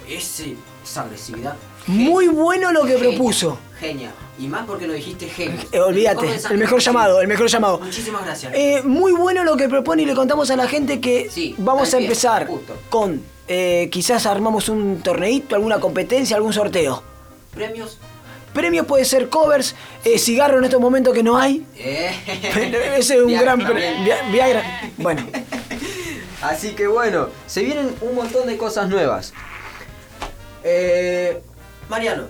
Ese, 0.07 0.55
esa 0.83 1.03
agresividad. 1.03 1.55
Muy 1.87 2.27
bueno 2.27 2.71
lo 2.71 2.83
que 2.85 2.95
propuso. 2.97 3.57
Genia. 3.79 4.11
Y 4.39 4.47
más 4.47 4.65
porque 4.65 4.87
lo 4.87 4.93
dijiste 4.93 5.27
genio. 5.27 5.61
Eh, 5.71 5.79
olvídate, 5.79 6.27
el 6.49 6.57
mejor 6.57 6.79
llamado, 6.81 7.21
el 7.21 7.27
mejor 7.27 7.47
llamado. 7.47 7.79
Muchísimas 7.79 8.25
gracias. 8.25 8.51
Eh, 8.55 8.81
muy 8.83 9.11
bueno 9.11 9.43
lo 9.43 9.55
que 9.57 9.69
propone 9.69 10.03
y 10.03 10.05
le 10.05 10.15
contamos 10.15 10.49
a 10.49 10.55
la 10.55 10.67
gente 10.67 10.99
que 10.99 11.29
Sí, 11.29 11.53
vamos 11.57 11.93
a 11.93 11.97
pie, 11.97 12.07
empezar 12.07 12.47
justo. 12.47 12.75
con, 12.89 13.21
eh, 13.47 13.89
quizás 13.91 14.25
armamos 14.25 14.69
un 14.69 15.01
torneito, 15.03 15.55
alguna 15.55 15.79
competencia, 15.79 16.35
algún 16.35 16.51
sorteo. 16.53 17.03
Premios. 17.53 17.99
Premios 18.53 18.85
puede 18.85 19.05
ser 19.05 19.29
covers, 19.29 19.75
cigarro 20.17 20.59
en 20.59 20.63
estos 20.65 20.79
momentos 20.79 21.13
que 21.13 21.23
no 21.23 21.37
hay. 21.37 21.65
Ese 21.77 23.15
es 23.15 23.21
un 23.21 23.27
Viagra, 23.27 23.55
gran... 23.55 23.67
pre- 23.67 23.75
bien. 23.79 24.03
Via- 24.03 24.21
Viagra. 24.31 24.63
Bueno, 24.97 25.25
Así 26.41 26.71
que 26.73 26.87
bueno, 26.87 27.29
se 27.47 27.63
vienen 27.63 27.95
un 28.01 28.15
montón 28.15 28.45
de 28.47 28.57
cosas 28.57 28.89
nuevas. 28.89 29.33
Eh, 30.63 31.41
Mariano, 31.93 32.23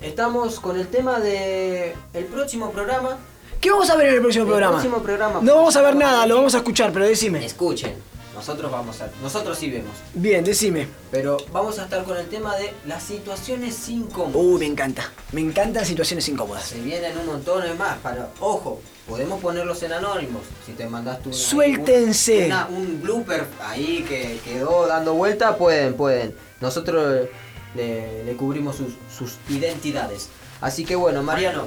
estamos 0.00 0.58
con 0.58 0.76
el 0.76 0.88
tema 0.88 1.20
de 1.20 1.94
el 2.14 2.24
próximo 2.24 2.72
programa. 2.72 3.16
¿qué 3.60 3.70
vamos 3.70 3.88
a 3.88 3.94
ver 3.94 4.08
en 4.08 4.14
el 4.16 4.20
próximo 4.20 4.42
El 4.42 4.48
programa? 4.48 4.72
próximo 4.72 4.98
programa. 5.04 5.38
No 5.40 5.54
vamos 5.54 5.76
a 5.76 5.82
ver 5.82 5.94
nada, 5.94 6.26
lo 6.26 6.34
vamos 6.34 6.52
a 6.56 6.58
escuchar, 6.58 6.92
pero 6.92 7.06
decime. 7.06 7.46
Escuchen, 7.46 7.94
no 8.32 8.40
nosotros 8.40 8.72
vamos 8.72 9.00
a... 9.02 9.08
Nosotros 9.22 9.56
sí 9.56 9.70
vemos. 9.70 9.92
Bien, 10.14 10.42
decime. 10.42 10.88
Pero 11.12 11.36
vamos 11.52 11.78
a 11.78 11.84
estar 11.84 12.02
con 12.02 12.16
el 12.16 12.26
tema 12.26 12.56
de 12.56 12.72
las 12.88 13.04
situaciones 13.04 13.88
incómodas. 13.88 14.34
Uh, 14.34 14.58
me 14.58 14.66
encanta. 14.66 15.12
Me 15.30 15.42
encantan 15.42 15.86
situaciones 15.86 16.28
incómodas. 16.28 16.64
Se 16.64 16.80
vienen 16.80 17.16
un 17.16 17.26
montón 17.26 17.62
de 17.62 17.72
más. 17.74 17.96
Para, 17.98 18.30
ojo, 18.40 18.80
podemos 19.08 19.40
ponerlos 19.40 19.80
en 19.84 19.92
anónimos. 19.92 20.42
Si 20.66 20.72
te 20.72 20.88
mandaste 20.88 21.28
una, 21.28 21.38
Suéltense. 21.38 22.46
una- 22.46 22.66
un 22.66 23.00
blooper 23.00 23.46
ahí 23.62 24.04
que 24.08 24.40
quedó 24.44 24.88
dando 24.88 25.14
vuelta, 25.14 25.56
pueden, 25.56 25.94
pueden. 25.94 26.34
Nosotros 26.60 27.28
le, 27.74 28.24
le 28.24 28.32
cubrimos 28.34 28.76
sus, 28.76 28.94
sus 29.16 29.36
identidades. 29.48 30.28
Así 30.60 30.84
que 30.84 30.96
bueno, 30.96 31.22
Mariano. 31.22 31.66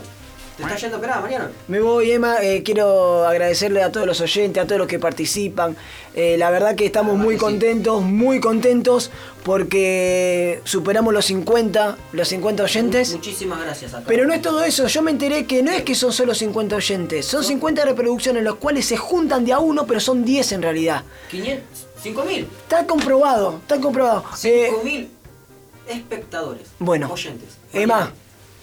¿Te 0.58 0.63
está 0.63 0.76
yendo 0.76 0.96
a 0.96 1.00
esperar, 1.00 1.22
Mariano? 1.22 1.50
Me 1.67 1.80
voy, 1.80 2.10
Emma. 2.10 2.38
eh, 2.41 2.63
quiero 2.63 3.28
agradecerle 3.28 3.84
a 3.84 3.91
todos 3.91 4.08
los 4.08 4.20
oyentes, 4.22 4.63
a 4.63 4.65
todos 4.65 4.80
los 4.80 4.88
que 4.88 4.98
participan. 4.98 5.78
Eh, 6.15 6.36
la 6.39 6.50
verdad 6.50 6.74
que 6.74 6.88
estamos 6.88 7.15
muy 7.15 7.36
sí. 7.36 7.39
contentos, 7.39 8.02
muy 8.02 8.39
contentos 8.39 9.12
porque 9.43 10.60
superamos 10.63 11.13
los 11.13 11.26
50, 11.26 11.98
los 12.12 12.28
50 12.30 12.63
oyentes. 12.63 13.13
Muchísimas 13.13 13.62
gracias 13.62 13.91
a 13.93 13.98
todos. 13.98 14.08
Pero 14.08 14.26
no 14.26 14.34
es 14.34 14.41
todo 14.41 14.63
eso, 14.63 14.88
yo 14.88 15.04
me 15.04 15.12
enteré 15.12 15.46
que 15.46 15.62
no 15.62 15.70
es 15.72 15.84
que 15.84 15.93
son 15.93 16.12
solo 16.12 16.34
50 16.34 16.76
oyentes, 16.76 17.28
son 17.28 17.43
50 17.43 17.86
reproducciones 17.86 18.41
los 18.43 18.56
cuales 18.56 18.86
se 18.88 18.98
juntan 18.98 19.46
de 19.46 19.54
a 19.54 19.60
uno, 19.60 19.86
pero 19.86 20.00
son 20.00 20.26
10 20.26 20.54
en 20.54 20.62
realidad. 20.63 21.04
500, 21.30 21.86
5000. 22.02 22.48
Está 22.63 22.88
comprobado, 22.88 23.60
está 23.62 23.80
comprobado. 23.80 24.24
Eh, 24.43 24.70
5000 24.72 25.10
espectadores. 25.88 26.67
Bueno. 26.80 27.10
Oyentes. 27.12 27.58
Emma, 27.73 28.12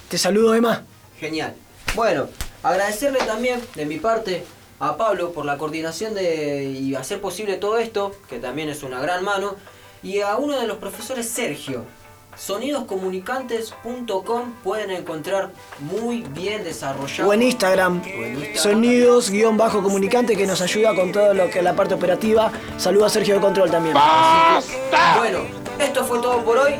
te 0.09 0.19
saludo 0.19 0.55
Emma. 0.55 0.83
Genial. 1.19 1.55
Bueno, 1.95 2.29
agradecerle 2.63 3.21
también 3.21 3.61
de 3.75 3.87
mi 3.87 3.99
parte 3.99 4.45
a 4.81 4.97
Pablo 4.97 5.33
por 5.33 5.45
la 5.45 5.59
coordinación 5.59 6.15
de 6.15 6.65
y 6.65 6.95
hacer 6.95 7.21
posible 7.21 7.57
todo 7.57 7.79
esto, 7.79 8.15
que 8.29 8.39
también 8.39 8.69
es 8.69 8.83
una 8.83 9.01
gran 9.01 9.25
mano, 9.25 9.57
y 10.03 10.21
a 10.21 10.37
uno 10.37 10.61
de 10.61 10.67
los 10.67 10.79
profesores 10.79 11.29
Sergio. 11.29 11.85
Sonidoscomunicantes.com 12.37 14.55
pueden 14.65 14.91
encontrar 14.91 15.53
muy 15.79 16.23
bien 16.31 16.65
desarrollado. 16.65 17.31
O 17.31 17.33
en 17.33 17.43
Instagram, 17.43 18.03
O 18.03 18.07
en 18.07 18.35
Instagram. 18.35 18.57
sonidos 18.57 19.31
guion 19.31 19.57
bajo 19.57 19.85
comunicante 19.85 20.37
que 20.37 20.45
nos 20.45 20.61
ayuda 20.61 20.97
con 20.97 21.13
todo 21.13 21.33
lo 21.33 21.49
que 21.49 21.59
es 21.59 21.65
la 21.65 21.77
parte 21.77 21.95
operativa. 21.95 22.51
Saludo 22.77 23.07
a 23.07 23.09
Sergio 23.09 23.37
de 23.37 23.41
Control 23.41 23.71
también. 23.71 23.95
Bueno, 25.17 25.45
esto 25.79 26.05
fue 26.05 26.19
todo 26.19 26.45
por 26.45 26.59
hoy. 26.59 26.75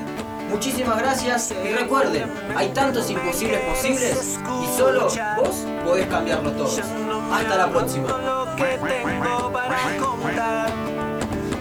Muchísimas 0.51 0.99
gracias 0.99 1.51
y 1.51 1.73
recuerden, 1.73 2.31
hay 2.57 2.69
tantos 2.69 3.11
imposibles 3.11 3.61
posibles 3.61 4.39
y 4.63 4.77
solo 4.77 5.09
vos 5.37 5.65
podés 5.85 6.07
cambiarlo 6.07 6.53
todo. 6.53 6.71
Hasta 7.33 7.57
la 7.57 7.71
próxima. 7.71 8.09
Lo 8.09 8.57
que 8.57 8.79
tengo 8.79 9.53
para 9.53 9.97
contar, 9.97 10.69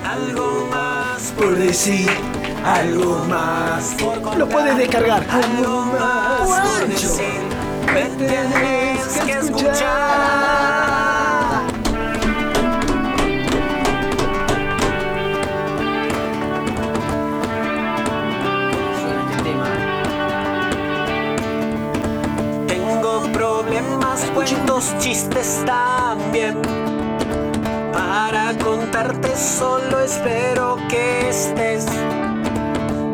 algo 0.05 0.67
más 0.69 1.33
Por 1.35 1.55
decir 1.55 2.09
algo 2.63 3.19
más. 3.27 3.95
por 3.99 4.15
contar. 4.21 4.37
Lo 4.37 4.47
puedes 4.49 4.77
descargar. 4.77 5.25
Algo 5.29 5.85
más 5.85 6.39
Por 6.41 6.87
decir, 6.87 7.41
me 7.93 8.03
tienes 8.25 9.07
que 9.25 9.31
escuchar. 9.31 10.82
Cuentos, 24.33 24.95
chistes 24.99 25.63
también. 25.65 26.61
Para 27.91 28.57
contarte 28.57 29.35
solo 29.35 29.99
espero 29.99 30.77
que 30.89 31.29
estés. 31.29 31.85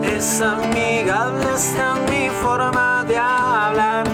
Es 0.03 0.41
amigable 0.41 1.45
esta 1.55 1.95
mi 2.10 2.29
forma 2.29 3.03
de 3.08 3.17
hablar. 3.17 4.05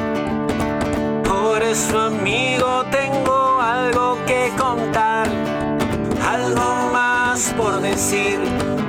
Por 1.24 1.62
eso 1.64 2.00
amigo 2.02 2.84
tengo 2.92 3.62
algo 3.62 4.18
que 4.26 4.52
contar. 4.58 5.28
Algo 6.28 6.90
más 6.92 7.54
por 7.58 7.82
decir, 7.82 8.40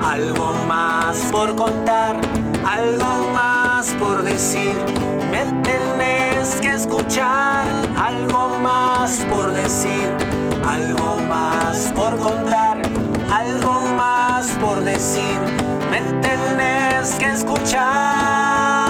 algo 0.02 0.52
más 0.66 1.16
por 1.30 1.54
contar, 1.54 2.16
algo 2.64 3.30
más 3.32 3.88
por 3.98 4.22
decir. 4.22 4.95
Tenés 6.46 6.60
que 6.60 6.74
escuchar, 6.74 7.66
algo 7.96 8.60
más 8.60 9.18
por 9.28 9.52
decir, 9.52 10.16
algo 10.64 11.16
más 11.28 11.92
por 11.92 12.16
contar, 12.20 12.82
algo 13.32 13.80
más 13.96 14.46
por 14.60 14.84
decir. 14.84 15.40
Me 15.90 16.00
tenés 16.22 17.14
que 17.18 17.26
escuchar. 17.32 18.85